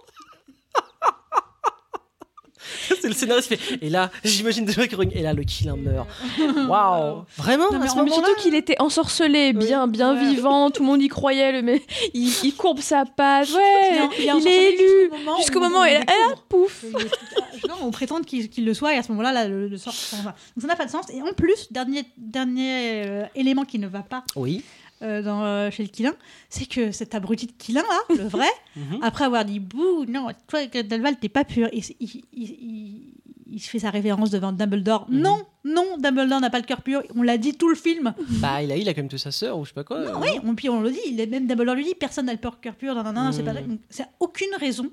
[3.00, 3.78] c'est le scénariste qui fait.
[3.82, 6.08] Et là, j'imagine déjà que et là le Killin meurt.
[6.68, 10.28] Waouh, vraiment Non, mais à ce Mais surtout qu'il était ensorcelé, bien, bien Ouais.
[10.28, 11.82] vivant, tout le monde y croyait, le mec,
[12.14, 15.60] il, il courbe sa patte, ouais, Il est- il est il ensorcelé est élu, jusqu'au
[15.60, 16.84] moment où pouf.
[16.84, 19.76] il est- Non, on prétend qu'il le soit et à ce moment-là, là, le, le
[19.78, 19.94] sort.
[20.24, 21.06] Donc ça n'a pas de sens.
[21.12, 24.62] Et en plus, dernier, dernier euh, élément qui ne va pas Oui.
[25.02, 26.14] Euh, dans, euh, chez le Killin,
[26.48, 28.98] c'est que cet abruti de Killin, là, le vrai, Mhm.
[29.02, 31.68] après avoir dit Bouh, non, toi, Grindelwald, t'es pas pur.
[31.72, 33.14] Il, il, il- il-
[33.52, 35.06] il se fait sa révérence devant Dumbledore.
[35.10, 35.18] Mhm.
[35.22, 37.02] Non, non, Dumbledore n'a pas le cœur pur.
[37.16, 38.14] On l'a dit tout le film.
[38.40, 39.98] Bah, il a, il a quand même tué sa sœur ou je sais pas quoi.
[40.04, 41.00] Non, euh, oui, on, puis on le dit.
[41.06, 42.94] Il est même Dumbledore lui dit personne n'a le cœur pur.
[42.94, 43.66] Non, non, non, c'est pas Mhm.
[43.66, 43.78] vrai.
[43.88, 44.88] C'est aucune raison.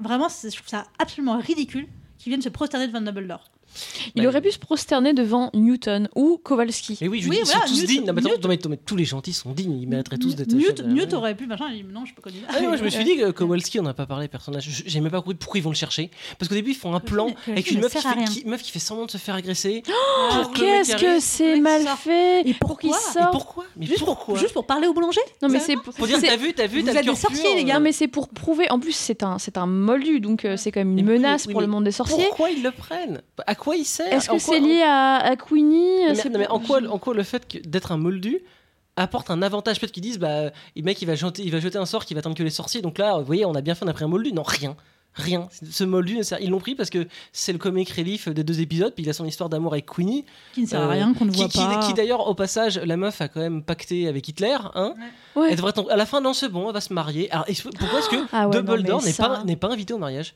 [0.00, 1.86] Vraiment, je trouve ça absolument ridicule
[2.18, 3.50] qu'ils viennent se prosterner devant Dumbledore.
[4.14, 6.98] Il Bah, aurait pu se prosterner devant Newton ou Kowalski.
[7.00, 8.04] Mais oui, je Oui, dis, ils voilà, sont tous dignes.
[8.06, 9.78] Non, mais attends, mais mais tous les gentils sont dignes.
[9.80, 10.52] Ils mériteraient tous d'être.
[10.52, 11.66] Newt, chefs, Newt aurait pu, machin.
[11.72, 12.42] il dit, Non, je peux pas dire.
[12.48, 14.82] Ah oui, moi je me suis dit que Kowalski, on n'a pas parlé personnage.
[14.86, 16.10] J'ai même pas compris pourquoi ils vont le chercher.
[16.38, 18.62] Parce qu'au début, ils font un plan avec ne une meuf qui, fait, qui- meuf
[18.62, 19.82] qui fait semblant de se faire agresser.
[20.36, 24.52] Mec Qu'est-ce que c'est mal fait Et pourquoi Et pourquoi Mais Juste pour, pourquoi juste
[24.52, 26.92] pour parler au boulanger Non mais c'est Pour dire, c'est- t'as vu, t'as vu, t'as
[26.92, 28.70] cœur des sorciers, les gars, euh, mais c'est pour prouver.
[28.70, 31.60] En plus c'est un c'est un moldu donc euh, c'est quand même une menace pour
[31.60, 32.24] le monde des sorciers.
[32.28, 33.20] Pourquoi ils le prennent?
[33.46, 36.38] À quoi il sert Est-ce que c'est lié à, à Queenie Non, mais, C'est- non,
[36.38, 38.40] mais en, quoi, en quoi le fait d'être un moldu
[38.96, 39.78] apporte un avantage?
[39.80, 42.14] Peut-être qu'ils disent, bah, le mec il va, jeter, il va jeter un sort qui
[42.14, 42.82] va attendre que les sorciers.
[42.82, 44.32] Donc là, vous voyez, on a bien fait, on a pris un moldu.
[44.32, 44.76] Non, rien.
[45.14, 45.46] Rien.
[45.70, 49.04] Ce moldu, ils l'ont pris parce que c'est le comic relief des deux épisodes, puis
[49.04, 50.24] il a son histoire d'amour avec Queenie.
[50.54, 51.80] Qui ne sert à Euh, rien, qu'on ne voit qui- pas.
[51.86, 54.56] qui d'ailleurs, au passage, la meuf a quand même pacté avec Hitler.
[54.74, 54.94] Hein
[55.36, 55.48] Ouais.
[55.50, 57.30] Elle devrait tomber- à la fin, non, c'est bon, elle va se marier.
[57.30, 57.44] Alors,
[57.78, 60.34] pourquoi est-ce que Ah ouais, Dumbledore n'est ça- pas, n'est pas invité au mariage?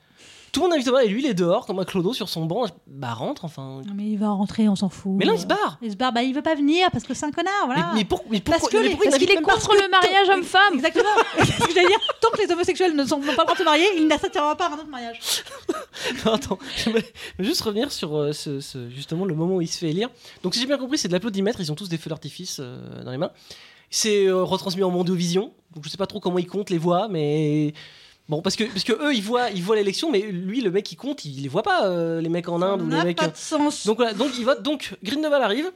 [0.57, 2.47] Tout le monde au mariage et lui, il est dehors, comme un clodo sur son
[2.47, 2.65] banc.
[2.87, 3.83] Bah, rentre, enfin.
[3.87, 5.13] Non, mais il va rentrer, on s'en fout.
[5.17, 5.77] Mais là, il se barre.
[5.83, 7.91] Il se barre, bah il veut pas venir parce que c'est un connard, voilà.
[7.93, 10.73] Mais, mais pour- mais Parce pourquoi, Parce qu'il est contre le mariage homme-femme.
[10.77, 11.05] Exactement.
[11.45, 11.99] Ce que j'allais dire.
[12.23, 14.69] Tant que les homosexuels ne sont pas le droit de se marier, il n'acceptera pas
[14.71, 15.21] un autre mariage.
[16.25, 17.05] Non, attends, j'aimerais
[17.39, 20.09] juste revenir sur euh, ce, ce- justement le moment où il se fait élire.
[20.43, 21.61] Donc, si j'ai bien compris, c'est de l'applaudimètre.
[21.61, 23.31] Ils ont tous des feux d'artifice euh, dans les mains.
[23.91, 25.53] C'est euh, retransmis en mondiovision.
[25.75, 27.75] Donc, je sais pas trop comment ils comptent les voix, mais
[28.29, 30.85] bon, parce que parce que eux, ils voient ils voient l'élection, mais lui, le mec
[30.85, 33.05] qui compte, il les voit pas, euh, les mecs en Inde ou Ça les n'a
[33.05, 33.19] mecs.
[33.19, 33.87] pas de sens.
[33.87, 34.63] Donc voilà, donc il vote.
[34.63, 35.71] Donc Grindelwald arrive.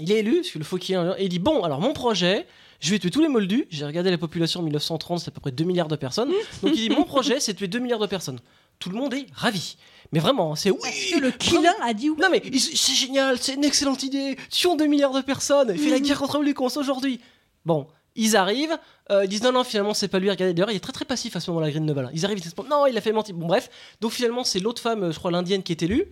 [0.00, 1.92] Il est élu, parce que le faux qui est et il dit bon, alors mon
[1.92, 2.46] projet.
[2.80, 3.66] Je vais tuer tous les moldus.
[3.70, 6.28] J'ai regardé la population en 1930, c'est à peu près 2 milliards de personnes.
[6.62, 8.38] Donc il dit Mon projet, c'est de tuer 2 milliards de personnes.
[8.78, 9.76] Tout le monde est ravi.
[10.12, 12.16] Mais vraiment, c'est oui Parce que le Killin a dit oui.
[12.22, 14.36] non mais c'est génial, c'est une excellente idée.
[14.50, 17.18] Tuons 2 milliards de personnes, fait la guerre contre les cons aujourd'hui.
[17.66, 18.78] Bon, ils arrivent,
[19.10, 20.30] euh, ils disent non non finalement c'est pas lui.
[20.30, 22.10] Regardez d'ailleurs il est très très passif à ce moment-là Grindelwald.
[22.14, 23.34] Ils arrivent, ils disent non il a fait mentir.
[23.34, 26.04] Bon bref, donc finalement c'est l'autre femme, euh, je crois l'indienne qui est élue.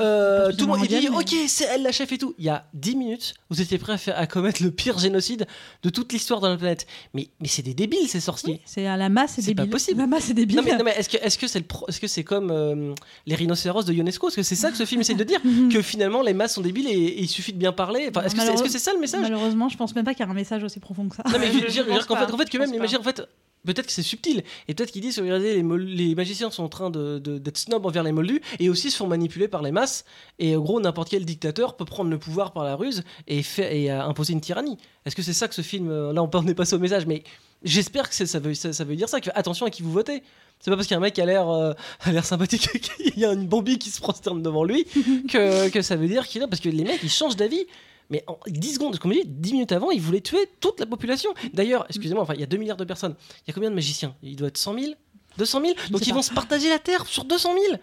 [0.00, 2.34] Euh, tout le monde il dit ok c'est elle la chef et tout.
[2.38, 5.46] Il y a 10 minutes, vous étiez prêts à, faire, à commettre le pire génocide
[5.82, 6.86] de toute l'histoire de la planète.
[7.14, 8.54] Mais mais c'est des débiles ces sorciers.
[8.54, 9.72] Oui, c'est à la masse, c'est C'est pas débile.
[9.72, 10.00] possible.
[10.00, 10.56] La masse, c'est débile.
[10.56, 12.94] Non mais, non, mais est-ce que est-ce que c'est pro- c'est comme euh,
[13.26, 14.28] les rhinocéros de Ionesco?
[14.28, 15.40] Est-ce que c'est ça que ce film essaie de dire?
[15.72, 18.34] Que finalement les masses sont débiles et, et il suffit de bien parler Enfin, Est-ce
[18.34, 19.20] que c'est c'est ça le message?
[19.22, 21.22] Malheureusement, je pense même pas qu'il y a un message aussi profond que ça.
[21.30, 21.86] Non mais je veux Je dire,
[22.26, 23.22] fait, en fait que même pense l'imaginaire en fait
[23.64, 26.90] peut-être que c'est subtil et peut-être qu'ils disent regardez les, les magiciens sont en train
[26.90, 30.04] de- de- d'être snob envers les moldus et aussi se font manipuler par les masses
[30.40, 33.92] et en gros n'importe quel dictateur peut prendre le pouvoir par la ruse et, et
[33.92, 34.78] euh, imposer une tyrannie.
[35.06, 36.80] Est-ce que c'est ça que ce film euh, là on peut on est passé au
[36.80, 37.22] message mais
[37.62, 40.24] j'espère que ça veut, ça, ça veut dire ça que attention à qui vous votez.
[40.58, 41.72] C'est pas parce qu'un mec a l'air euh,
[42.10, 44.84] l'air sympathique qu'il y a une bombi qui se prosterne devant lui
[45.28, 47.64] que, que ça veut dire qu'il a parce que les mecs ils changent d'avis.
[48.10, 50.86] Mais en 10 secondes, comme je dis, 10 minutes avant, ils voulaient tuer toute la
[50.86, 51.32] population.
[51.54, 53.14] D'ailleurs, excusez-moi, enfin, il y a 2 milliards de personnes.
[53.38, 54.14] Il y a combien de magiciens?
[54.22, 54.92] Il doit être 100 000
[55.38, 56.16] 200 000 Je Donc ils pas.
[56.16, 57.80] vont se partager la Terre sur 200 000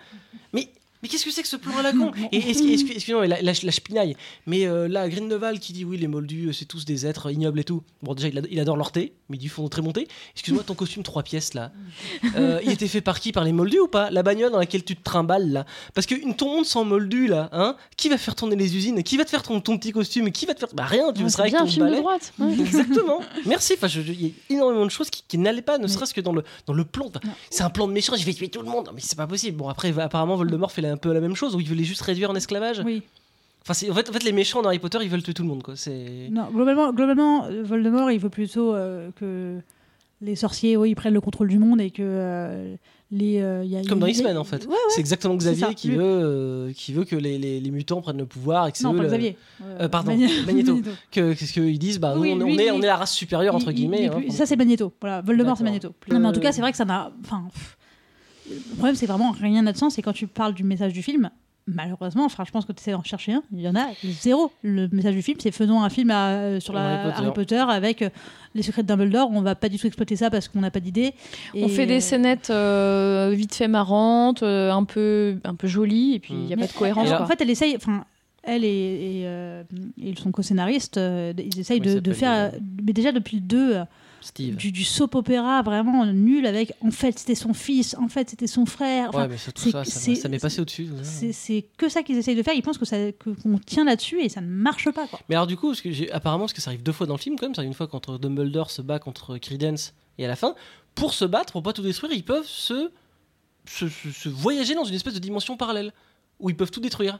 [0.54, 0.70] Mais,
[1.02, 3.72] mais qu'est-ce que c'est que ce plan à la con Et excusez-moi, la, la, la
[3.72, 4.16] chepinaille.
[4.46, 7.60] Mais euh, là, Grindelwald qui dit oui, les moldus, euh, c'est tous des êtres ignobles
[7.60, 7.84] et tout.
[8.04, 10.08] Bon, déjà, il, ad- il adore leur thé, mais il dit font très bon thé.
[10.34, 11.72] Excuse-moi, ton costume 3 pièces là,
[12.36, 13.32] euh, il était fait par qui?
[13.32, 14.10] Par les moldus ou pas?
[14.12, 17.28] La bagnole dans laquelle tu te trimbales là Parce que une ton monde sans moldu
[17.28, 19.02] là, hein Qui va faire tourner les usines?
[19.04, 20.32] Qui va te faire ton, ton petit costume?
[20.32, 20.70] Qui va te faire.
[20.74, 22.34] Bah rien, tu Ouais, seras avec ton film de droite.
[22.40, 22.54] ouais.
[22.60, 23.22] Exactement.
[23.46, 23.74] Merci.
[23.82, 26.22] Enfin, il y a énormément de choses qui, qui n'allaient pas, ne Mais- serait-ce que
[26.22, 27.08] dans le, dans le plan.
[27.08, 27.20] Enfin.
[27.50, 28.14] C'est un plan de méchant.
[28.18, 28.88] Je vais tuer tout le monde.
[28.88, 29.58] Non, mais c'est pas possible.
[29.58, 31.84] Bon, après, apparemment, Voldemort fait la un peu la même chose, où il veut les
[31.84, 32.82] juste réduire en esclavage.
[32.86, 33.04] Oui.
[33.68, 35.50] Enfin, en fait, en fait, les méchants dans Harry Potter, ils veulent tuer tout le
[35.50, 35.76] monde, quoi.
[36.32, 39.58] Non, globalement, globalement, Voldemort, il veut plutôt euh, que
[40.22, 42.74] les sorciers, oui, ils prennent le contrôle du monde et que euh,
[43.12, 43.42] les.
[43.42, 44.64] euh, y a- Comme dans X-Men, en fait.
[44.66, 44.78] Ouais, ouais.
[44.90, 48.26] C'est exactement Xavier qui veut, euh, qui veut que les, les, les mutants prennent le
[48.26, 49.38] pouvoir et que Non, eux pas le- Xavier.
[49.92, 50.80] Pardon, Magneto.
[51.12, 53.14] que qu'est-ce qu'ils disent bah Oui, nous, on, lui, on est, on est la race
[53.14, 54.92] supérieure entre Il- il- il guillemets hein, ça, c'est Magneto.
[55.02, 55.64] Voilà, Voldemort, c'est.
[55.64, 55.94] Magneto.
[56.12, 57.12] Non, mais en tout cas, c'est vrai que ça n'a.
[57.26, 57.44] Enfin.
[57.54, 57.78] pff,
[58.50, 59.98] Le problème, c'est vraiment rien n'a de sens.
[59.98, 61.30] Et quand tu parles du message du film,
[61.68, 63.44] malheureusement, enfin, je pense que tu essaies d'en chercher un.
[63.52, 64.52] Il y en a zéro.
[64.64, 67.22] Le message du film, c'est faisons un film à- euh, sur la Harry Potter.
[67.22, 68.10] Harry Potter avec euh,
[68.56, 69.30] les secrets de Dumbledore.
[69.32, 71.14] On va pas du tout exploiter ça parce qu'on n'a pas d'idée.
[71.56, 76.20] On fait des scénettes euh, vite fait marrantes, euh, un peu, un peu jolies, et
[76.20, 76.60] puis il n'y a Mm.
[76.62, 77.12] pas de cohérence.
[77.12, 77.76] En fait, elle essaye.
[77.76, 78.04] Enfin,
[78.42, 79.64] elle et, et, euh,
[80.02, 82.52] et son co-scénariste, euh, ils essayent de, faire.
[82.84, 83.84] Mais déjà depuis le 2, euh,
[84.22, 86.74] Steve du, du soap opéra vraiment nul avec.
[86.82, 87.96] En fait, c'était son fils.
[88.00, 89.10] En fait, c'était son frère.
[89.10, 91.66] Enfin, ouais mais ça, tout c'est- ça ça, c'est- ça m'est passé au-dessus c'est c'est
[91.78, 92.54] que ça qu'ils essayent de faire.
[92.54, 95.08] Ils pensent que ça que- qu'on tient là-dessus et ça ne marche pas.
[95.08, 95.20] Quoi.
[95.30, 97.20] mais alors du coup parce que apparemment parce que ça arrive deux fois dans le
[97.20, 100.28] film quand même ça arrive une fois quand Dumbledore se bat contre Credence et à
[100.28, 100.56] la fin
[100.96, 102.92] pour se battre pour pas tout détruire ils peuvent se
[103.66, 105.94] se, se- se voyager dans une espèce de dimension parallèle
[106.40, 107.20] où ils peuvent tout détruire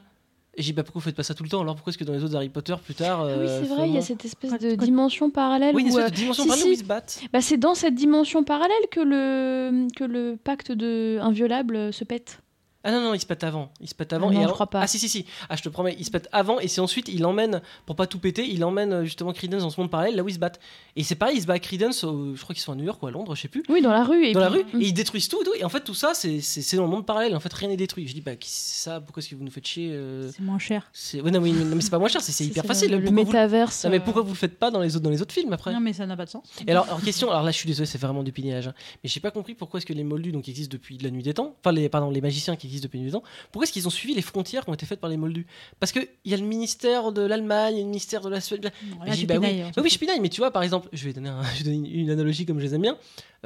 [0.56, 1.60] et j'ai dit bah pourquoi vous faites pas ça tout le temps?
[1.60, 3.68] Alors pourquoi est-ce que dans les autres Harry Potter plus tard Ah oui, euh, c'est
[3.68, 6.48] vrai, il y a Froment- cette espèce de dimension parallèle oui où, euh, dimension si,
[6.48, 6.70] parallèle si.
[6.70, 10.72] où ils se battent bah, c'est dans cette dimension parallèle que le, que le pacte
[10.72, 12.40] de inviolable euh, se pète.
[12.82, 13.70] Ah non, non, il se pète avant.
[13.80, 14.28] Il se pète avant.
[14.28, 14.80] Ah non, et je alors- crois pas.
[14.80, 15.26] Ah si, si, si.
[15.48, 16.60] Ah, je te promets, il se pète avant.
[16.60, 19.70] Et c'est ensuite, il emmène, pour pas tout péter, il emmène euh, justement Credence dans
[19.70, 20.60] ce monde parallèle, là où ils se battent.
[20.96, 22.84] Et c'est pareil, il se bat à Credence, au- je crois qu'ils sont à New
[22.84, 23.62] York ou à Londres, je sais plus.
[23.68, 24.24] Oui, dans la rue.
[24.24, 25.54] Et dans la rue, et ils détruisent tout, et tout.
[25.58, 27.36] Et en fait, tout ça, c'est dans le monde parallèle.
[27.36, 28.08] En fait, rien n'est détruit.
[28.08, 29.00] Je dis, bah, qui c'est ça?
[29.00, 30.88] Pourquoi est-ce que vous nous faites chier euh, C'est moins cher.
[30.92, 32.90] c'est- ouais, non, mais, non, mais c'est pas moins cher, c'est c'est hyper le- facile.
[32.92, 33.84] Le, vous- métaverse.
[33.84, 35.52] Non, mais euh, pourquoi vous le faites pas dans les autres, dans les autres films
[35.52, 35.72] après?
[35.72, 36.44] Non, mais ça n'a pas de sens.
[36.66, 39.10] et alors, alors, question, alors là je suis désolé, c'est vraiment du pignage, hein, mais
[39.10, 41.54] j'ai pas compris pourquoi est-ce que les moldus, donc existent depuis la nuit des temps,
[41.60, 43.86] enfin les, pardon, les magiciens qui existent depuis la nuit des temps, pourquoi est-ce qu'ils
[43.86, 45.46] ont suivi les frontières qui ont été faites par les moldus?
[45.78, 48.40] Parce qu'il y a le ministère de l'Allemagne, il y a le ministère de la
[48.40, 48.64] Suède.
[48.64, 48.70] là,
[49.06, 50.88] j'ai dit, tu bah oui, hein, Bah oui, je pinaille, mais tu vois, par exemple,
[50.92, 52.96] je vais donner, un- je vais donner une, une analogie comme je les aime bien.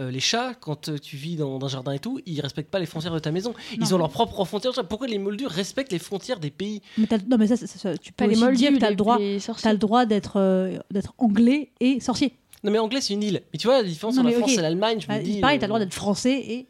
[0.01, 2.71] Euh, les chats, quand euh, tu vis dans, dans un jardin et tout, ils respectent
[2.71, 3.55] pas les frontières de ta maison.
[3.79, 4.73] Ils ont leurs propres frontières.
[4.89, 6.83] Pourquoi les moldus respectent les frontières des pays?
[6.99, 8.87] Mais non, mais ça, ça- ça- tu peux pas les aussi moldus, dire que t'as
[8.87, 9.19] les- le droit.
[9.19, 9.71] les T'as sorciers.
[9.71, 12.33] le droit d'être euh, d'être anglais et sorcier.
[12.65, 13.43] Non, mais anglais, c'est une île.
[13.53, 15.23] Mais tu vois, la différence Non, entre la mais France et l'Allemagne, je me Bah,
[15.23, 15.39] dis.
[15.41, 16.67] pareil, euh, t'as le droit d'être français et.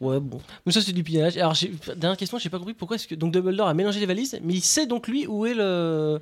[0.00, 0.40] Ouais, bon.
[0.66, 1.36] Mais ça, c'est du pinage.
[1.38, 1.54] Alors,
[1.96, 3.14] dernière question, j'ai pas compris pourquoi est-ce que.
[3.14, 6.18] Donc, Dumbledore a mélangé les valises, mais il sait donc, lui, où est le.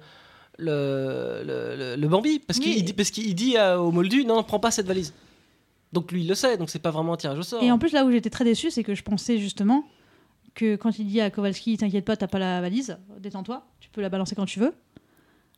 [0.56, 2.38] Le, le, le- le Bambi?
[2.38, 2.66] Parce Oui.
[2.76, 5.12] qu'il dit, parce qu'il dit à- au Moldu non prends pas cette valise
[5.92, 7.78] donc lui il le sait donc c'est pas vraiment un tirage au sort Et en
[7.78, 9.84] plus, là où j'étais très déçue, c'est que je pensais justement
[10.54, 14.00] que quand il dit à Kowalski, t'inquiète pas, t'as pas la valise, détends-toi, tu peux
[14.00, 14.72] la balancer quand tu veux.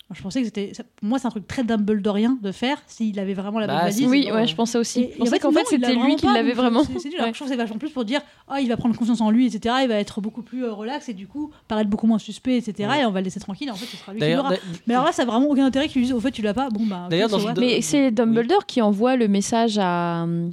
[0.08, 0.70] Moi, je pensais que c'était.
[0.96, 3.82] Pour moi, c'est un truc très Dumbledorien de faire s'il avait vraiment la Bah, bonne
[3.86, 3.98] valise.
[3.98, 5.00] c'est- Oui, ouais, je pensais aussi.
[5.00, 6.84] Et- Je pensais qu'en fait, c'était lui qui l'avait vraiment.
[6.84, 7.28] C'est Ouais.
[7.32, 9.74] je trouve c'est vachement plus pour dire ah il va prendre confiance en lui, etc.
[9.82, 12.88] Il va être beaucoup plus euh, relax et du coup paraître beaucoup moins suspect, etc.
[12.88, 13.00] Ouais.
[13.00, 13.66] Et on va le laisser tranquille.
[13.66, 14.52] Et en fait, ce sera lui qui l'aura.
[14.86, 16.54] Mais alors là, ça a vraiment aucun intérêt qu'ils lui disent au fait, tu l'as
[16.54, 16.68] pas.
[16.70, 17.08] Bon bah.
[17.10, 17.30] D'ailleurs.
[17.58, 20.22] Mais Euh, c'est Dumbledore qui envoie le message à.
[20.22, 20.50] hum,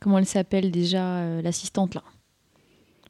[0.00, 2.02] Comment elle s'appelle déjà, euh, l'assistante là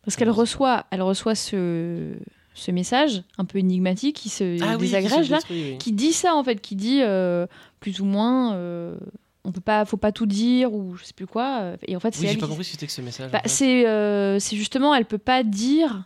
[0.05, 2.15] Parce qu'elle reçoit, elle reçoit ce,
[2.55, 5.79] ce message un peu énigmatique qui se ah oui, désagrège là, détruit, oui.
[5.79, 7.47] qui dit ça en fait, qui dit euh,
[7.81, 8.55] plus ou moins.
[8.55, 8.97] euh,
[9.45, 11.59] on peut pas, faut pas tout dire ou je sais plus quoi.
[11.63, 13.01] euh, Et en fait, c'est Oui, j'ai pas qui- compris ce que c'était que ce
[13.01, 13.31] message.
[13.33, 13.49] Bah, en fait.
[13.49, 16.05] c'est euh, c'est justement, elle peut pas dire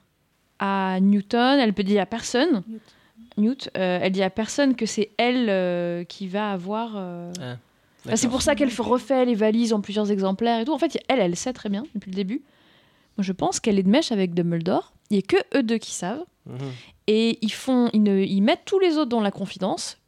[0.58, 2.62] à Newton, elle peut dire à personne.
[2.66, 2.80] Newt.
[3.36, 6.92] Newt, euh, elle dit à personne que c'est elle euh, qui va avoir.
[6.96, 7.56] euh, Ah,
[8.06, 10.72] Enfin, c'est pour ça qu'elle refait les valises en plusieurs exemplaires et tout.
[10.72, 12.40] En fait, elle, elle sait très bien depuis le début.
[13.18, 14.92] Moi, je pense qu'elle est de mèche avec Dumbledore.
[15.10, 16.24] Il n'y a que eux deux qui savent.
[16.46, 16.56] Mhm.
[17.08, 19.98] Et ils, font, ils, ne- ils mettent tous les autres dans la confidence.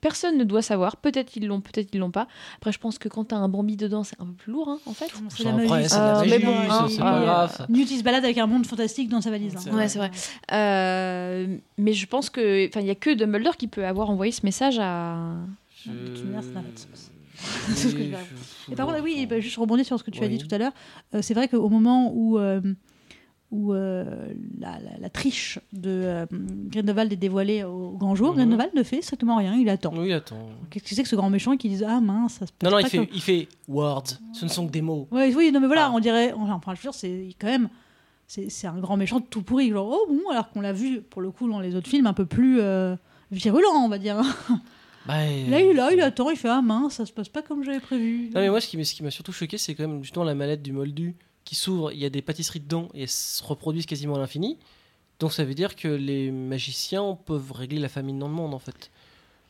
[0.00, 0.96] Personne ne doit savoir.
[0.98, 2.28] Peut-être ils l'ont, peut-être ils l'ont pas.
[2.56, 4.78] Après, je pense que quand t'as un Bambi dedans, c'est un peu plus lourd, hein,
[4.86, 5.10] en fait.
[5.30, 5.88] C'est la après, magie.
[5.90, 7.66] la Ah, mais bon, c'est- hein, c'est ah, pas euh, grave.
[7.70, 9.56] Newt il se balade avec un monde fantastique dans sa valise.
[9.56, 9.60] hein.
[9.62, 10.10] C'est Ouais, c'est vrai.
[10.52, 14.32] Euh, mais je pense que, enfin, il y a que Dumbledore qui peut avoir envoyé
[14.32, 15.16] ce message à.
[15.84, 17.10] Je- sens.
[17.68, 18.16] Oui, C'est ce que je vais
[18.68, 20.52] je- Et par contre, oui, bah, juste rebondir sur ce que tu as dit tout
[20.54, 20.72] à l'heure,
[21.14, 22.60] euh, c'est vrai qu'au moment où, euh,
[23.52, 24.04] où euh,
[24.58, 28.36] la, la- la triche de euh, Grindelwald est dévoilée au grand jour, Mhm.
[28.38, 29.92] Grindelwald ne fait strictement rien, il attend.
[29.96, 30.48] Oui, attends.
[30.70, 32.76] Qu'est-ce que c'est que ce grand méchant qui dit Ah mince, ça se passe Non,
[32.76, 34.04] non, pas il fait, comme- il fait words.
[34.32, 35.06] Ce ne sont que des mots.
[35.12, 35.92] Ouais, oui, non, mais voilà, Ah.
[35.94, 36.32] on dirait.
[36.32, 37.68] Enfin, je veux dire, c'est quand même.
[38.28, 39.70] C'est un grand méchant tout pourri.
[39.70, 42.12] Genre, oh bon, alors qu'on l'a vu, pour le coup, dans les autres films, un
[42.12, 42.96] peu plus euh,
[43.30, 44.16] virulent, on va dire.
[45.06, 45.14] Bah,
[45.48, 47.78] Là, il, là, il attend, il fait Ah mince, ça se passe pas comme j'avais
[47.78, 48.24] prévu.
[48.34, 50.24] Non, mais moi, ce qui, m'a- ce qui m'a surtout choqué, c'est quand même justement
[50.24, 51.14] la mallette du moldu
[51.46, 51.92] qui s'ouvre.
[51.92, 54.58] Il y a des pâtisseries dedans et se reproduisent quasiment à l'infini.
[55.18, 58.58] Donc ça veut dire que les magiciens peuvent régler la famine dans le monde en
[58.58, 58.90] fait.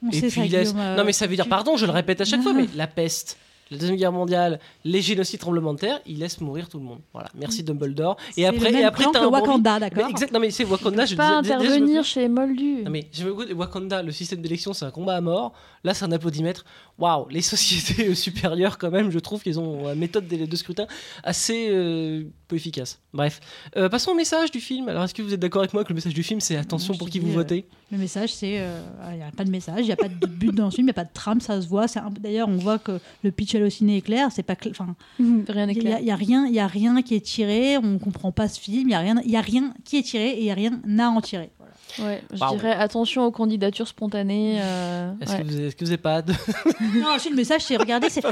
[0.04, 1.92] On et puis ça, il laisse- euh, Non mais ça veut dire, pardon, je le
[1.92, 3.36] répète à chaque fois, mais la peste.
[3.72, 7.00] la Deuxième Guerre mondiale, les génocides, tremblements de terre, il laisse mourir tout le monde.
[7.12, 8.16] Voilà, merci Dumbledore.
[8.30, 10.64] C'est Et après, le même et après t'as un Wakanda, d'accord exact, non mais c'est
[10.64, 12.82] Wakanda, je pas disais- déjà, je me intervenir chez les Moldus.
[12.84, 15.52] Non mais je me Wakanda, le système d'élection c'est un combat à mort.
[15.82, 16.64] Là c'est un applaudimètre.
[16.98, 20.86] Waouh, les sociétés supérieures quand même, je trouve qu'ils ont une méthode de, de scrutin
[21.24, 23.00] assez euh, peu efficace.
[23.12, 23.40] Bref,
[23.76, 24.88] Euh, passons au message du film.
[24.88, 26.94] Alors est-ce que vous êtes d'accord avec moi que le message du film c'est attention
[26.96, 27.66] pour qui vous euh, votez?
[27.92, 28.58] Le message, c'est.
[28.60, 28.80] euh,
[29.12, 30.84] Il n'y a pas de message, il n'y a pas de but dans le film,
[30.84, 31.86] il n'y a pas de trame, ça se voit.
[32.20, 34.28] D'ailleurs, on voit que le pitch halluciné est clair.
[34.32, 35.96] C'est pas cl- enfin, Rien n'est Il n'y clair.
[35.96, 37.76] a, il y a rien, y a rien qui est tiré.
[37.78, 38.88] On comprend pas ce film.
[38.88, 40.54] Il y a rien, il y a rien qui est tiré et il y a
[40.54, 41.50] rien à en tirer.
[41.98, 44.58] Ouais, je dirais attention aux candidatures spontanées.
[44.60, 45.38] euh, Est-ce ouais.
[45.72, 46.32] que, vous- n'avez pas de
[46.98, 48.08] non, ensuite, le message, c'est regarder.
[48.10, 48.22] C'est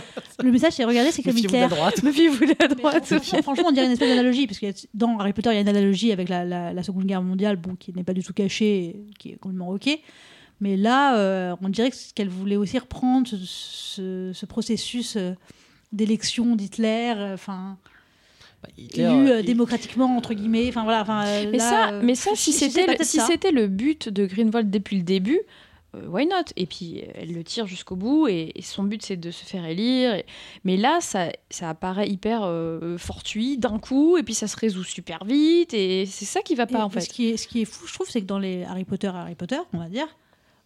[0.42, 1.10] le message, c'est regarder.
[1.12, 1.68] C'est comme méfiez-vous de Hitler.
[1.70, 3.04] la droite Méfiez-vous la Mais droite.
[3.06, 5.60] franchement, franchement, on dirait une espèce d'analogie, parce que dans Harry Potter, il y a
[5.60, 8.32] une analogie avec la, la- la Seconde Guerre mondiale, bon, qui n'est pas du tout
[8.34, 9.88] cachée, qui est complètement ok.
[10.60, 15.32] Mais là, euh, on dirait qu'elle voulait aussi reprendre, ce, ce- ce processus euh,
[15.92, 17.76] d'élection d'Hitler, euh, enfin
[18.78, 21.02] Hitler, élu euh, il- démocratiquement entre guillemets, enfin voilà.
[21.02, 23.66] enfin, euh, Mais là, ça, euh, mais ça je- si c'était le, si c'était le
[23.68, 25.40] but de Greenwald depuis le début,
[25.94, 26.44] euh, why not?
[26.56, 29.44] Et puis euh, elle le tire jusqu'au bout et, et son but c'est de se
[29.44, 30.14] faire élire.
[30.14, 30.26] Et-
[30.64, 34.84] Mais là, ça, ça apparaît hyper euh, fortuit d'un coup et puis ça se résout
[34.84, 37.00] super vite et c'est ça qui va Et- pas en fait.
[37.02, 39.08] Ce qui, est, ce qui est fou, je trouve, c'est que dans les Harry Potter,
[39.08, 40.06] Harry Potter, on va dire,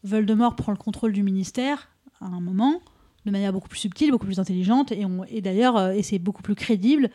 [0.05, 1.89] Voldemort prend le contrôle du ministère
[2.21, 2.81] à un moment,
[3.27, 6.19] de manière beaucoup plus subtile, beaucoup plus intelligente, et, on- et d'ailleurs, euh, et c'est
[6.19, 7.11] beaucoup plus crédible.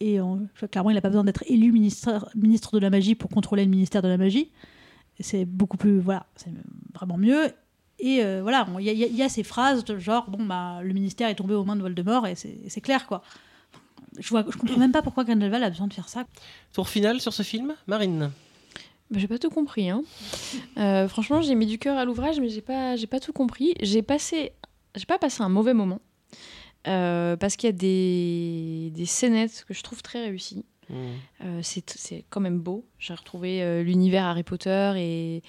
[0.00, 3.30] Et on- clairement, il n'a pas besoin d'être élu ministre, ministre de la magie pour
[3.30, 4.50] contrôler le ministère de la magie.
[5.20, 6.50] C'est beaucoup plus, voilà, c'est
[6.94, 7.46] vraiment mieux.
[8.00, 10.44] Et euh, voilà, il y, a- il y y a ces phrases de genre, bon,
[10.44, 13.22] bah, le ministère est tombé aux mains de Voldemort, et c'est c'est clair, quoi.
[14.18, 16.24] Je, vois, je comprends même pas pourquoi Grindelwald a besoin de faire ça.
[16.72, 18.30] Tour final sur ce film, Marine.
[19.10, 19.90] Bah, j'ai pas tout compris.
[19.90, 20.02] Hein.
[20.78, 23.74] Euh, franchement, j'ai mis du cœur à l'ouvrage, mais j'ai pas, j'ai pas tout compris.
[23.80, 24.52] J'ai passé,
[24.96, 26.00] j'ai pas passé un mauvais moment
[26.86, 30.64] euh, parce qu'il y a des, des scénettes que je trouve très réussies.
[30.90, 30.94] Hmm.
[31.42, 32.86] Euh, c'est, c'est quand même beau.
[32.98, 35.42] J'ai retrouvé euh, l'univers Harry Potter et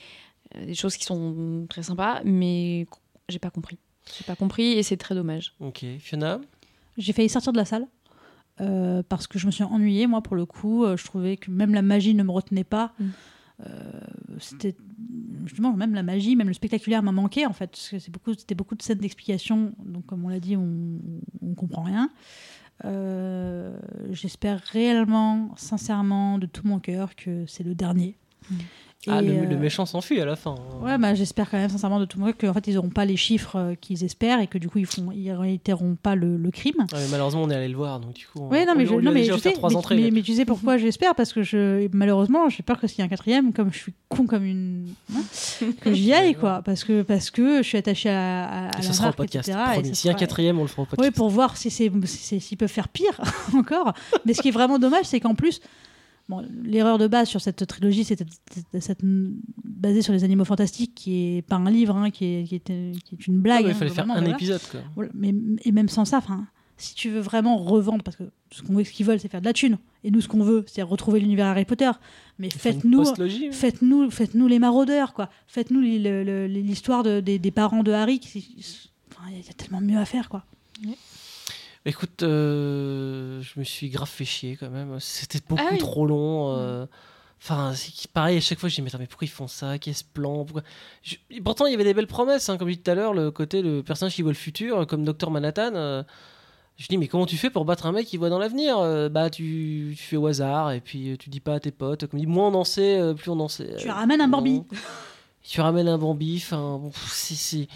[0.55, 2.87] euh, des choses qui sont très sympas, mais
[3.27, 3.77] j'ai pas compris.
[4.17, 5.53] J'ai pas compris et c'est très dommage.
[5.59, 6.39] Ok, Fiona?
[6.97, 7.87] J'ai failli sortir de la salle
[8.61, 10.85] euh, parce que je me suis ennuyée, moi, pour le coup.
[10.95, 12.93] Je trouvais que même la magie ne me retenait pas.
[12.99, 13.09] Mm.
[13.61, 14.01] Euh,
[14.39, 14.75] c'était
[15.45, 17.75] justement même la magie, même le spectaculaire m'a manqué en fait.
[17.75, 19.73] C'est beaucoup, c'était beaucoup de scènes d'explication.
[19.85, 20.99] Donc, comme on l'a dit, on,
[21.41, 22.09] on comprend rien.
[22.83, 23.77] Euh,
[24.11, 28.17] J'espère réellement, sincèrement, de tout mon cœur que c'est le dernier.
[28.49, 28.55] Mm.
[29.07, 30.55] Ah, le, euh, le méchant s'enfuit à la fin.
[30.55, 30.83] hein.
[30.83, 33.05] Ouais, bah, j'espère quand même sincèrement de tout mon cœur qu'en fait ils n'auront pas
[33.05, 36.37] les chiffres euh, qu'ils espèrent et que du coup ils font, ils réitéreront pas le,
[36.37, 36.73] le crime.
[36.79, 38.75] Ouais, mais malheureusement, on est allé le voir, donc du coup, on, Ouais, non, on
[38.77, 40.09] mais je, on lui non, mais je sais, mais, entrées.
[40.11, 43.05] mais, tu sais pourquoi j'espère Parce que je, malheureusement, j'ai peur que s'il y a
[43.05, 44.87] un quatrième, comme je suis con comme une.
[45.15, 45.21] hein,
[45.81, 46.63] que j'y aille, quoi.
[46.65, 49.13] Parce que, parce que je suis attachée à, à, à Et la ce sera au
[49.13, 49.51] podcast.
[49.93, 51.15] S'il y a un quatrième, on le fera au Oui, podcast.
[51.15, 53.21] pour voir si c'est si s'ils peuvent faire pire
[53.55, 53.93] encore.
[54.25, 55.61] Mais ce qui est vraiment dommage, c'est qu'en plus,
[56.29, 58.25] bon, l'erreur de base sur cette trilogie, c'était
[59.63, 62.61] basée sur les animaux fantastiques, qui est pas un livre, hein, qui, est, qui, est,
[63.03, 63.65] qui est une blague.
[63.65, 64.35] hein, il fallait faire vraiment, un voilà.
[64.35, 64.61] épisode.
[64.71, 64.81] Quoi.
[64.95, 65.33] Voilà, mais,
[65.63, 66.45] et même sans ça, enfin,
[66.77, 69.45] si tu veux vraiment revendre, parce que ce qu'on ce qu'ils veulent, c'est faire de
[69.45, 71.89] la thune, et nous, ce qu'on veut, c'est retrouver l'univers Harry Potter.
[72.37, 73.49] Mais faites-nous, post-logie.
[73.51, 75.29] faites-nous, faites-nous les maraudeurs, quoi.
[75.47, 78.19] Faites-nous l'histoire de- des, des parents de Harry.
[78.19, 78.57] qui-
[79.11, 80.45] enfin, Il y a tellement mieux à faire, quoi.
[81.87, 84.99] Écoute, euh, je me suis grave fait chier quand même.
[84.99, 85.77] C'était beaucoup Ah oui.
[85.77, 86.55] trop long.
[86.57, 86.85] euh,
[87.41, 87.73] Enfin,
[88.13, 89.77] pareil, à chaque fois, je dis, mais, attends, mais pourquoi ils font ça?
[89.77, 90.45] Qu'est-ce plan?
[90.45, 90.63] Pourquoi...
[91.03, 93.13] Je- Pourtant, il y avait des belles promesses, hein, comme je dis tout à l'heure,
[93.13, 95.75] le côté, le personnage qui voit le futur, comme Docteur Manhattan.
[95.75, 96.01] euh,
[96.77, 98.79] Je dis, mais comment tu fais pour battre un mec qui voit dans l'avenir?
[98.79, 102.07] Euh, Bah, tu, tu fais au hasard, et puis tu dis pas à tes potes.
[102.07, 103.75] Comme dit, moins on en sait, plus on en sait.
[103.77, 104.63] Tu ramènes un Bambi.
[105.43, 106.37] Tu ramènes un Bambi.
[106.43, 107.67] Enfin, bon, c'est-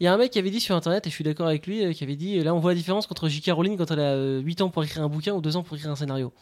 [0.00, 1.66] Il y a un mec qui avait dit sur internet, et je suis d'accord avec
[1.66, 3.50] lui, euh, qui avait dit là on voit la différence entre J.K.
[3.52, 5.76] Rowling quand elle a euh, 8 ans pour écrire un bouquin ou 2 ans pour
[5.76, 6.32] écrire un scénario.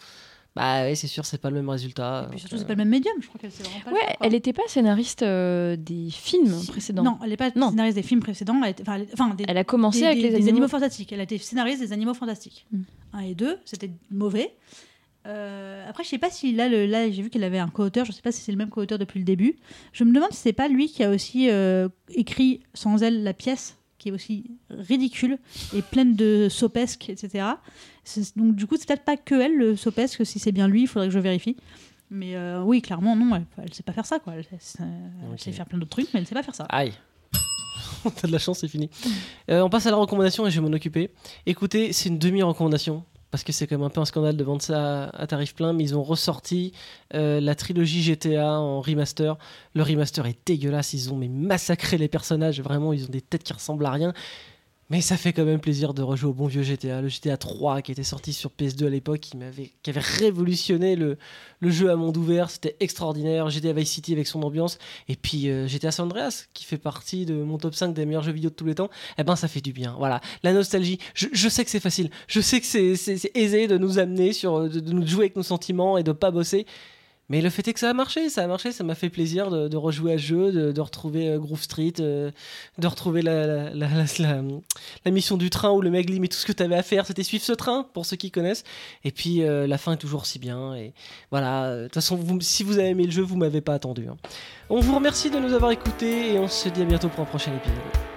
[0.56, 2.26] Bah ouais, c'est sûr, c'est pas le même résultat.
[2.26, 3.14] Et puis surtout, euh, c'est pas le même médium.
[3.20, 6.68] Je crois qu'elle sait vraiment pas Ouais, elle était pas scénariste euh, des films Si-
[6.70, 7.02] précédents.
[7.02, 7.70] Non, elle n'est pas Non.
[7.70, 8.60] scénariste des films précédents.
[8.62, 10.68] Elle était- enfin, elle- enfin, des, Elle a commencé des, avec des- les des animaux.
[10.68, 11.12] fantastiques.
[11.12, 12.66] Elle a été scénariste des animaux fantastiques.
[12.70, 12.82] Mm.
[13.14, 14.52] 1 et 2, c'était mauvais.
[15.26, 18.04] Euh, après, je sais pas si là, le, là j'ai vu qu'elle avait un co-auteur.
[18.04, 19.56] Je sais pas si c'est le même co-auteur depuis le début.
[19.92, 23.32] Je me demande si c'est pas lui qui a aussi euh, écrit sans elle la
[23.32, 25.38] pièce, qui est aussi ridicule
[25.74, 27.46] et pleine de sopesques, etc.
[28.36, 30.26] Donc du coup, c'est peut-être pas que elle le sopesque.
[30.26, 31.56] Si c'est bien lui, il faudrait que je vérifie.
[32.10, 34.34] Mais euh, oui, clairement, non, elle, elle sait pas faire ça, quoi.
[34.36, 35.40] Elle, sait- elle Ok.
[35.40, 36.64] sait faire plein d'autres trucs, mais elle sait pas faire ça.
[36.68, 36.92] Aïe.
[38.20, 38.90] T'as de la chance, c'est fini.
[39.48, 41.10] On passe à la recommandation et je vais m'en occuper.
[41.46, 43.04] Écoutez, c'est une demi-recommandation.
[43.34, 45.72] Parce que c'est quand même un peu un scandale de vendre ça à, tarif plein,
[45.72, 46.72] mais ils ont ressorti
[47.14, 49.36] euh, la trilogie GTA en remaster.
[49.74, 53.52] Le remaster est dégueulasse, ils ont massacré les personnages, vraiment, ils ont des têtes qui
[53.52, 54.14] ressemblent à rien.
[54.94, 57.82] Mais ça fait quand même plaisir de rejouer au bon vieux GTA, le GTA 3
[57.82, 59.32] qui était sorti sur PS2 à l'époque, qui,
[59.82, 61.18] qui avait révolutionné le,
[61.58, 63.50] le jeu à monde ouvert, c'était extraordinaire.
[63.50, 64.78] GTA Vice City avec son ambiance,
[65.08, 68.22] et puis euh, GTA San Andreas qui fait partie de mon top 5 des meilleurs
[68.22, 68.88] jeux vidéo de tous les temps,
[69.18, 69.96] eh ben ça fait du bien.
[69.98, 73.98] Voilà, la nostalgie, je, sais que c'est facile, je sais que c'est aisé de nous
[73.98, 76.66] amener, sur, de, de nous jouer avec nos sentiments et de pas bosser.
[77.30, 79.50] Mais le fait est que ça a marché, ça a marché, ça m'a fait plaisir
[79.50, 82.30] de, rejouer à ce jeu, de, retrouver euh, Groove Street, euh,
[82.78, 83.70] de retrouver la,
[85.06, 87.06] mission du train où le mec dit mais tout ce que tu avais à faire
[87.06, 88.64] c'était suivre ce train, pour ceux qui connaissent.
[89.04, 90.74] Et puis euh, la fin est toujours si bien.
[90.74, 90.92] Et
[91.30, 94.06] voilà, de toute façon, si vous avez aimé le jeu, vous m'avez pas attendu.
[94.08, 94.16] hein.
[94.68, 97.26] On vous remercie de nous avoir écoutés et on se dit à bientôt pour un
[97.26, 98.13] prochain épisode.